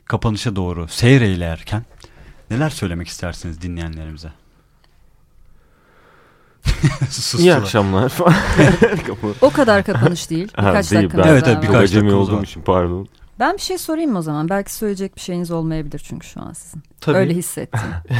kapanışa 0.05 0.55
doğru 0.55 0.87
seyreylerken 0.87 1.85
neler 2.51 2.69
söylemek 2.69 3.07
istersiniz 3.07 3.61
dinleyenlerimize? 3.61 4.31
İyi 7.37 7.53
akşamlar 7.53 8.09
falan. 8.09 8.33
O 9.41 9.49
kadar 9.49 9.83
kapanış 9.83 10.29
değil. 10.29 10.51
Ha, 10.55 10.67
Birkaç 10.67 10.91
değil, 10.91 11.03
dakikamız 11.03 11.25
ben- 11.25 11.31
Evet, 11.31 11.43
evet, 11.47 11.57
birkaç 11.57 11.73
Çok 11.73 11.83
acemi 11.83 12.13
olduğum 12.13 12.43
için 12.43 12.61
pardon. 12.61 13.07
Ben 13.39 13.53
bir 13.53 13.61
şey 13.61 13.77
sorayım 13.77 14.15
o 14.15 14.21
zaman. 14.21 14.49
Belki 14.49 14.73
söyleyecek 14.73 15.15
bir 15.15 15.21
şeyiniz 15.21 15.51
olmayabilir 15.51 15.99
çünkü 15.99 16.27
şu 16.27 16.41
an 16.41 16.53
sizin. 16.53 16.83
Tabii. 17.01 17.17
Öyle 17.17 17.33
hissettim. 17.33 17.89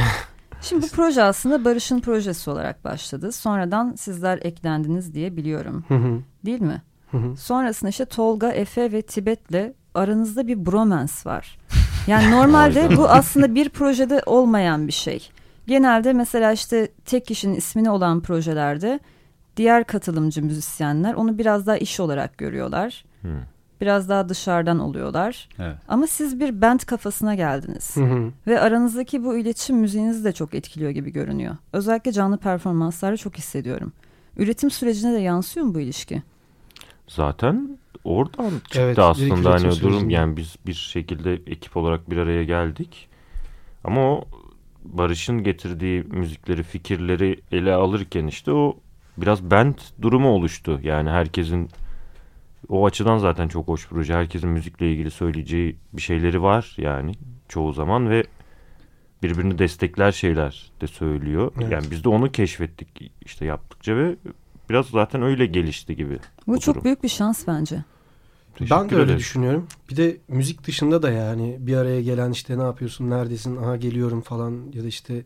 Şimdi 0.62 0.82
bu 0.82 0.88
proje 0.88 1.22
aslında 1.22 1.64
Barış'ın 1.64 2.00
projesi 2.00 2.50
olarak 2.50 2.84
başladı. 2.84 3.32
Sonradan 3.32 3.94
sizler 3.94 4.38
eklendiniz 4.42 5.14
diye 5.14 5.36
biliyorum. 5.36 5.84
Hı 5.88 5.94
hı, 5.94 6.20
Değil 6.44 6.60
mi? 6.60 6.82
hı 7.10 7.16
hı. 7.16 7.36
Sonrasında 7.36 7.90
işte 7.90 8.04
Tolga, 8.04 8.52
Efe 8.52 8.92
ve 8.92 9.02
Tibet'le 9.02 9.72
aranızda 9.94 10.46
bir 10.46 10.66
bromance 10.66 11.12
var. 11.24 11.58
Yani 12.06 12.30
normalde 12.30 12.96
bu 12.96 13.08
aslında 13.08 13.54
bir 13.54 13.68
projede 13.68 14.22
olmayan 14.26 14.86
bir 14.86 14.92
şey. 14.92 15.30
Genelde 15.66 16.12
mesela 16.12 16.52
işte 16.52 16.88
tek 17.04 17.26
kişinin 17.26 17.54
ismini 17.54 17.90
olan 17.90 18.20
projelerde 18.20 19.00
diğer 19.56 19.84
katılımcı 19.84 20.44
müzisyenler 20.44 21.14
onu 21.14 21.38
biraz 21.38 21.66
daha 21.66 21.76
iş 21.76 22.00
olarak 22.00 22.38
görüyorlar. 22.38 23.04
Hı. 23.22 23.28
Biraz 23.80 24.08
daha 24.08 24.28
dışarıdan 24.28 24.78
oluyorlar. 24.78 25.48
Evet. 25.58 25.76
Ama 25.88 26.06
siz 26.06 26.40
bir 26.40 26.60
band 26.62 26.80
kafasına 26.80 27.34
geldiniz. 27.34 27.96
Hı 27.96 28.04
hı. 28.04 28.32
Ve 28.46 28.60
aranızdaki 28.60 29.24
bu 29.24 29.36
iletişim 29.36 29.76
müziğinizi 29.76 30.24
de 30.24 30.32
çok 30.32 30.54
etkiliyor 30.54 30.90
gibi 30.90 31.10
görünüyor. 31.12 31.56
Özellikle 31.72 32.12
canlı 32.12 32.38
performanslarda 32.38 33.16
çok 33.16 33.38
hissediyorum. 33.38 33.92
Üretim 34.36 34.70
sürecine 34.70 35.12
de 35.12 35.18
yansıyor 35.18 35.66
mu 35.66 35.74
bu 35.74 35.80
ilişki? 35.80 36.22
Zaten 37.08 37.78
oradan 38.04 38.50
çıktı 38.50 38.80
Evet, 38.80 38.98
aslında 38.98 39.50
hani 39.50 39.68
o 39.68 39.70
durum 39.70 39.92
sürecinde. 39.92 40.14
yani 40.14 40.36
biz 40.36 40.56
bir 40.66 40.74
şekilde 40.74 41.32
ekip 41.34 41.76
olarak 41.76 42.10
bir 42.10 42.16
araya 42.16 42.44
geldik. 42.44 43.08
Ama 43.84 44.00
o 44.12 44.24
Barış'ın 44.84 45.42
getirdiği 45.42 46.02
müzikleri, 46.02 46.62
fikirleri 46.62 47.40
ele 47.52 47.72
alırken 47.72 48.26
işte 48.26 48.52
o 48.52 48.76
biraz 49.16 49.42
band 49.42 49.74
durumu 50.02 50.28
oluştu. 50.28 50.80
Yani 50.82 51.10
herkesin 51.10 51.68
o 52.68 52.86
açıdan 52.86 53.18
zaten 53.18 53.48
çok 53.48 53.68
hoş 53.68 53.88
proje. 53.88 54.14
Herkesin 54.14 54.50
müzikle 54.50 54.92
ilgili 54.92 55.10
söyleyeceği 55.10 55.76
bir 55.92 56.02
şeyleri 56.02 56.42
var 56.42 56.74
yani 56.78 57.12
çoğu 57.48 57.72
zaman 57.72 58.10
ve 58.10 58.24
birbirini 59.22 59.58
destekler 59.58 60.12
şeyler 60.12 60.70
de 60.80 60.86
söylüyor. 60.86 61.52
Evet. 61.60 61.72
Yani 61.72 61.90
biz 61.90 62.04
de 62.04 62.08
onu 62.08 62.32
keşfettik 62.32 63.12
işte 63.24 63.44
yaptıkça 63.44 63.96
ve 63.96 64.16
biraz 64.70 64.86
zaten 64.86 65.22
öyle 65.22 65.46
gelişti 65.46 65.96
gibi. 65.96 66.18
Bu 66.46 66.52
Bu 66.54 66.60
çok 66.60 66.74
durum. 66.74 66.84
büyük 66.84 67.02
bir 67.02 67.08
şans 67.08 67.46
bence. 67.46 67.76
Ben 68.60 68.66
de 68.66 68.68
Teşekkür 68.68 68.96
öyle 68.96 69.04
ederim. 69.04 69.18
düşünüyorum. 69.18 69.66
Bir 69.90 69.96
de 69.96 70.16
müzik 70.28 70.66
dışında 70.66 71.02
da 71.02 71.10
yani 71.10 71.56
bir 71.60 71.76
araya 71.76 72.02
gelen 72.02 72.30
işte 72.30 72.58
ne 72.58 72.62
yapıyorsun, 72.62 73.10
neredesin, 73.10 73.56
aha 73.56 73.76
geliyorum 73.76 74.20
falan 74.20 74.72
ya 74.72 74.82
da 74.82 74.86
işte 74.86 75.24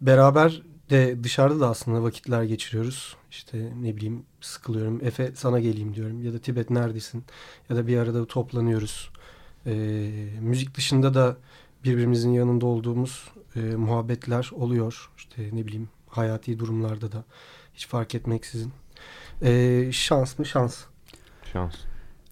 beraber 0.00 0.62
de 0.90 1.24
dışarıda 1.24 1.60
da 1.60 1.68
aslında 1.68 2.02
vakitler 2.02 2.42
geçiriyoruz. 2.42 3.16
İşte 3.30 3.72
ne 3.80 3.96
bileyim 3.96 4.22
sıkılıyorum. 4.44 5.04
Efe 5.04 5.32
sana 5.34 5.60
geleyim 5.60 5.94
diyorum 5.94 6.22
ya 6.22 6.32
da 6.32 6.38
Tibet 6.38 6.70
neredesin 6.70 7.24
ya 7.70 7.76
da 7.76 7.86
bir 7.86 7.98
arada 7.98 8.26
toplanıyoruz. 8.26 9.10
Ee, 9.66 9.72
müzik 10.40 10.74
dışında 10.76 11.14
da 11.14 11.36
birbirimizin 11.84 12.30
yanında 12.32 12.66
olduğumuz 12.66 13.24
e, 13.56 13.60
muhabbetler 13.60 14.50
oluyor. 14.54 15.10
İşte 15.16 15.48
ne 15.52 15.66
bileyim 15.66 15.88
hayati 16.08 16.58
durumlarda 16.58 17.12
da 17.12 17.24
hiç 17.74 17.86
fark 17.86 18.14
etmeksizin. 18.14 18.72
Ee, 19.42 19.88
şans 19.92 20.38
mı 20.38 20.46
şans. 20.46 20.76
Şans. 21.52 21.74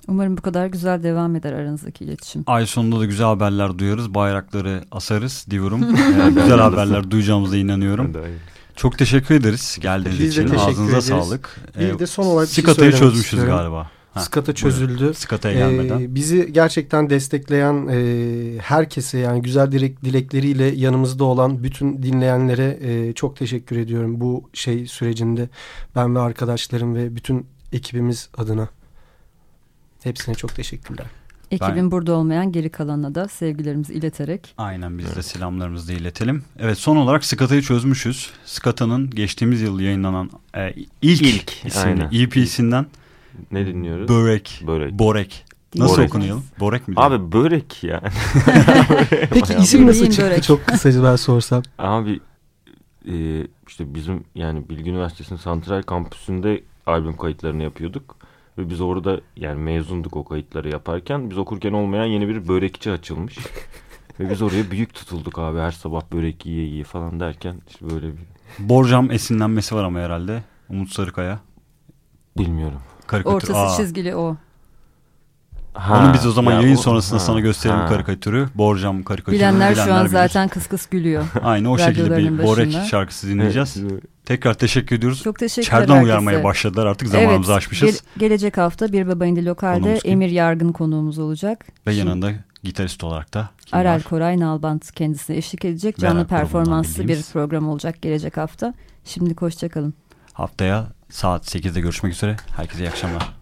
Umarım 0.08 0.36
bu 0.36 0.42
kadar 0.42 0.66
güzel 0.66 1.02
devam 1.02 1.36
eder 1.36 1.52
aranızdaki 1.52 2.04
iletişim. 2.04 2.44
Ay 2.46 2.66
sonunda 2.66 3.00
da 3.00 3.04
güzel 3.04 3.26
haberler 3.26 3.78
duyarız. 3.78 4.14
Bayrakları 4.14 4.84
asarız 4.90 5.46
diyorum. 5.50 5.82
Ee, 6.22 6.30
güzel 6.30 6.58
haberler 6.58 7.10
duyacağımıza 7.10 7.56
inanıyorum. 7.56 8.14
Çok 8.76 8.98
teşekkür 8.98 9.34
ederiz 9.34 9.78
geldiğiniz 9.80 10.20
Biz 10.20 10.38
için. 10.38 10.54
Ağzınıza 10.54 10.90
ederiz. 10.90 11.04
sağlık. 11.04 11.56
Bir 11.78 11.98
de 11.98 12.06
son 12.06 12.26
olarak 12.26 12.48
şey 12.48 12.64
söylemek 12.64 12.96
çözmüşüz 12.96 13.24
istiyorum. 13.24 13.50
galiba. 13.56 13.90
Ha, 14.14 14.20
Skata 14.20 14.54
çözüldü. 14.54 15.14
Skataya 15.14 15.54
gelmeden. 15.58 16.00
Ee, 16.00 16.14
bizi 16.14 16.52
gerçekten 16.52 17.10
destekleyen 17.10 17.88
e, 17.90 18.58
herkese 18.58 19.18
yani 19.18 19.42
güzel 19.42 19.72
dilek, 19.72 20.04
dilekleriyle 20.04 20.64
yanımızda 20.64 21.24
olan 21.24 21.62
bütün 21.62 22.02
dinleyenlere 22.02 22.78
e, 22.82 23.12
çok 23.12 23.36
teşekkür 23.36 23.76
ediyorum 23.76 24.20
bu 24.20 24.50
şey 24.52 24.86
sürecinde 24.86 25.48
ben 25.96 26.14
ve 26.14 26.18
arkadaşlarım 26.18 26.94
ve 26.94 27.16
bütün 27.16 27.46
ekibimiz 27.72 28.28
adına. 28.36 28.68
Hepsine 30.02 30.34
çok 30.34 30.54
teşekkürler. 30.54 31.06
Ekibin 31.52 31.90
burada 31.90 32.12
olmayan 32.12 32.52
geri 32.52 32.70
kalanına 32.70 33.14
da 33.14 33.28
sevgilerimizi 33.28 33.94
ileterek. 33.94 34.54
Aynen 34.58 34.98
biz 34.98 35.16
de 35.16 35.22
selamlarımızı 35.22 35.88
da 35.88 35.92
iletelim. 35.92 36.44
Evet 36.58 36.78
son 36.78 36.96
olarak 36.96 37.24
Skata'yı 37.24 37.62
çözmüşüz. 37.62 38.30
Skata'nın 38.44 39.10
geçtiğimiz 39.10 39.60
yıl 39.60 39.80
yayınlanan 39.80 40.30
e, 40.56 40.72
ilk, 41.02 41.22
İlk, 41.22 41.64
isimli. 41.66 42.22
EP'sinden 42.22 42.86
Ne 43.52 43.66
dinliyoruz? 43.66 44.08
Börek. 44.08 44.62
Börek. 44.66 44.92
Borek. 44.92 45.44
Nasıl 45.74 45.96
Borek. 45.96 46.08
okunuyor? 46.08 46.42
Borek 46.60 46.88
mi? 46.88 46.94
Abi 46.96 47.32
börek 47.32 47.84
yani. 47.84 48.02
Peki 49.30 49.48
Bayağı 49.48 49.62
isim 49.62 49.86
nasıl 49.86 50.06
çıktı 50.06 50.22
börek. 50.22 50.42
çok 50.42 50.66
kısaca 50.66 51.04
ben 51.04 51.16
sorsam. 51.16 51.62
Abi 51.78 52.20
e, 53.08 53.46
işte 53.68 53.94
bizim 53.94 54.24
yani 54.34 54.68
Bilgi 54.68 54.90
Üniversitesi'nin 54.90 55.38
Santral 55.38 55.82
Kampüsü'nde 55.82 56.62
albüm 56.86 57.16
kayıtlarını 57.16 57.62
yapıyorduk. 57.62 58.16
Ve 58.58 58.70
biz 58.70 58.80
orada 58.80 59.20
yani 59.36 59.60
mezunduk 59.62 60.16
o 60.16 60.24
kayıtları 60.24 60.68
yaparken. 60.68 61.30
Biz 61.30 61.38
okurken 61.38 61.72
olmayan 61.72 62.04
yeni 62.04 62.28
bir 62.28 62.48
börekçi 62.48 62.90
açılmış. 62.92 63.38
Ve 64.20 64.30
biz 64.30 64.42
oraya 64.42 64.70
büyük 64.70 64.94
tutulduk 64.94 65.38
abi 65.38 65.58
her 65.58 65.70
sabah 65.70 66.02
börek 66.12 66.46
yiye 66.46 66.66
yiye 66.66 66.84
falan 66.84 67.20
derken 67.20 67.56
işte 67.68 67.90
böyle 67.90 68.06
bir 68.06 68.18
Borcam 68.58 69.10
esinlenmesi 69.10 69.74
var 69.74 69.84
ama 69.84 69.98
herhalde. 69.98 70.42
Umut 70.68 70.90
Sarıkaya. 70.90 71.38
bilmiyorum. 72.38 72.80
Karikatür. 73.06 73.36
Ortası 73.36 73.58
Aa, 73.58 73.76
çizgili 73.76 74.16
o. 74.16 74.36
Ha, 75.74 76.04
Onu 76.04 76.14
biz 76.14 76.26
o 76.26 76.32
zaman 76.32 76.52
ya 76.52 76.60
yayın 76.60 76.76
o- 76.76 76.80
sonrasında 76.80 77.20
ha, 77.20 77.24
sana 77.24 77.40
gösterelim 77.40 77.80
ha. 77.80 77.86
karikatürü. 77.88 78.48
Borcam 78.54 79.02
karikatürü. 79.02 79.36
Bilenler 79.36 79.74
şu 79.74 79.94
an 79.94 80.00
bilir. 80.04 80.12
zaten 80.12 80.48
kıs 80.48 80.66
kıs 80.66 80.86
gülüyor. 80.86 81.24
Aynı 81.42 81.70
o 81.70 81.78
şekilde 81.78 82.16
bir 82.16 82.38
Borek 82.42 82.66
başında. 82.66 82.84
şarkısı 82.84 83.28
dinleyeceğiz. 83.28 83.76
Evet. 83.90 84.02
Tekrar 84.24 84.54
teşekkür 84.54 84.96
ediyoruz. 84.96 85.22
Çok 85.22 85.38
teşekkürler 85.38 85.62
İçeriden 85.76 85.92
herkese. 85.94 86.04
uyarmaya 86.04 86.44
başladılar 86.44 86.86
artık 86.86 87.08
zamanımızı 87.08 87.54
aşmışız. 87.54 87.86
gel- 87.90 87.98
gelecek 88.28 88.58
hafta 88.58 88.92
Bir 88.92 89.08
Baba 89.08 89.26
İndi 89.26 89.44
Lokal'de? 89.46 89.98
Emir 90.04 90.28
Yargın 90.28 90.72
konuğumuz 90.72 91.18
olacak. 91.18 91.66
Ve 91.86 91.92
Şimdi 91.92 92.08
yanında 92.08 92.32
gitarist 92.62 93.04
olarak 93.04 93.34
da 93.34 93.50
kim 93.66 93.78
Arel 93.78 93.94
var? 93.94 94.02
Koray 94.02 94.40
Nalbant 94.40 94.92
kendisine 94.92 95.36
eşlik 95.36 95.64
edecek. 95.64 95.98
Canlı 95.98 96.14
grubundan 96.22 96.38
performanslı 96.38 97.08
bir 97.08 97.22
program 97.32 97.68
olacak 97.68 98.02
gelecek 98.02 98.36
hafta. 98.36 98.74
Şimdi 99.04 99.34
hoşçakalın. 99.38 99.94
Haftaya 100.32 100.86
saat 101.10 101.54
8'de 101.54 101.80
görüşmek 101.80 102.12
üzere. 102.12 102.36
Herkese 102.56 102.84
iyi 102.84 102.88
akşamlar. 102.88 103.41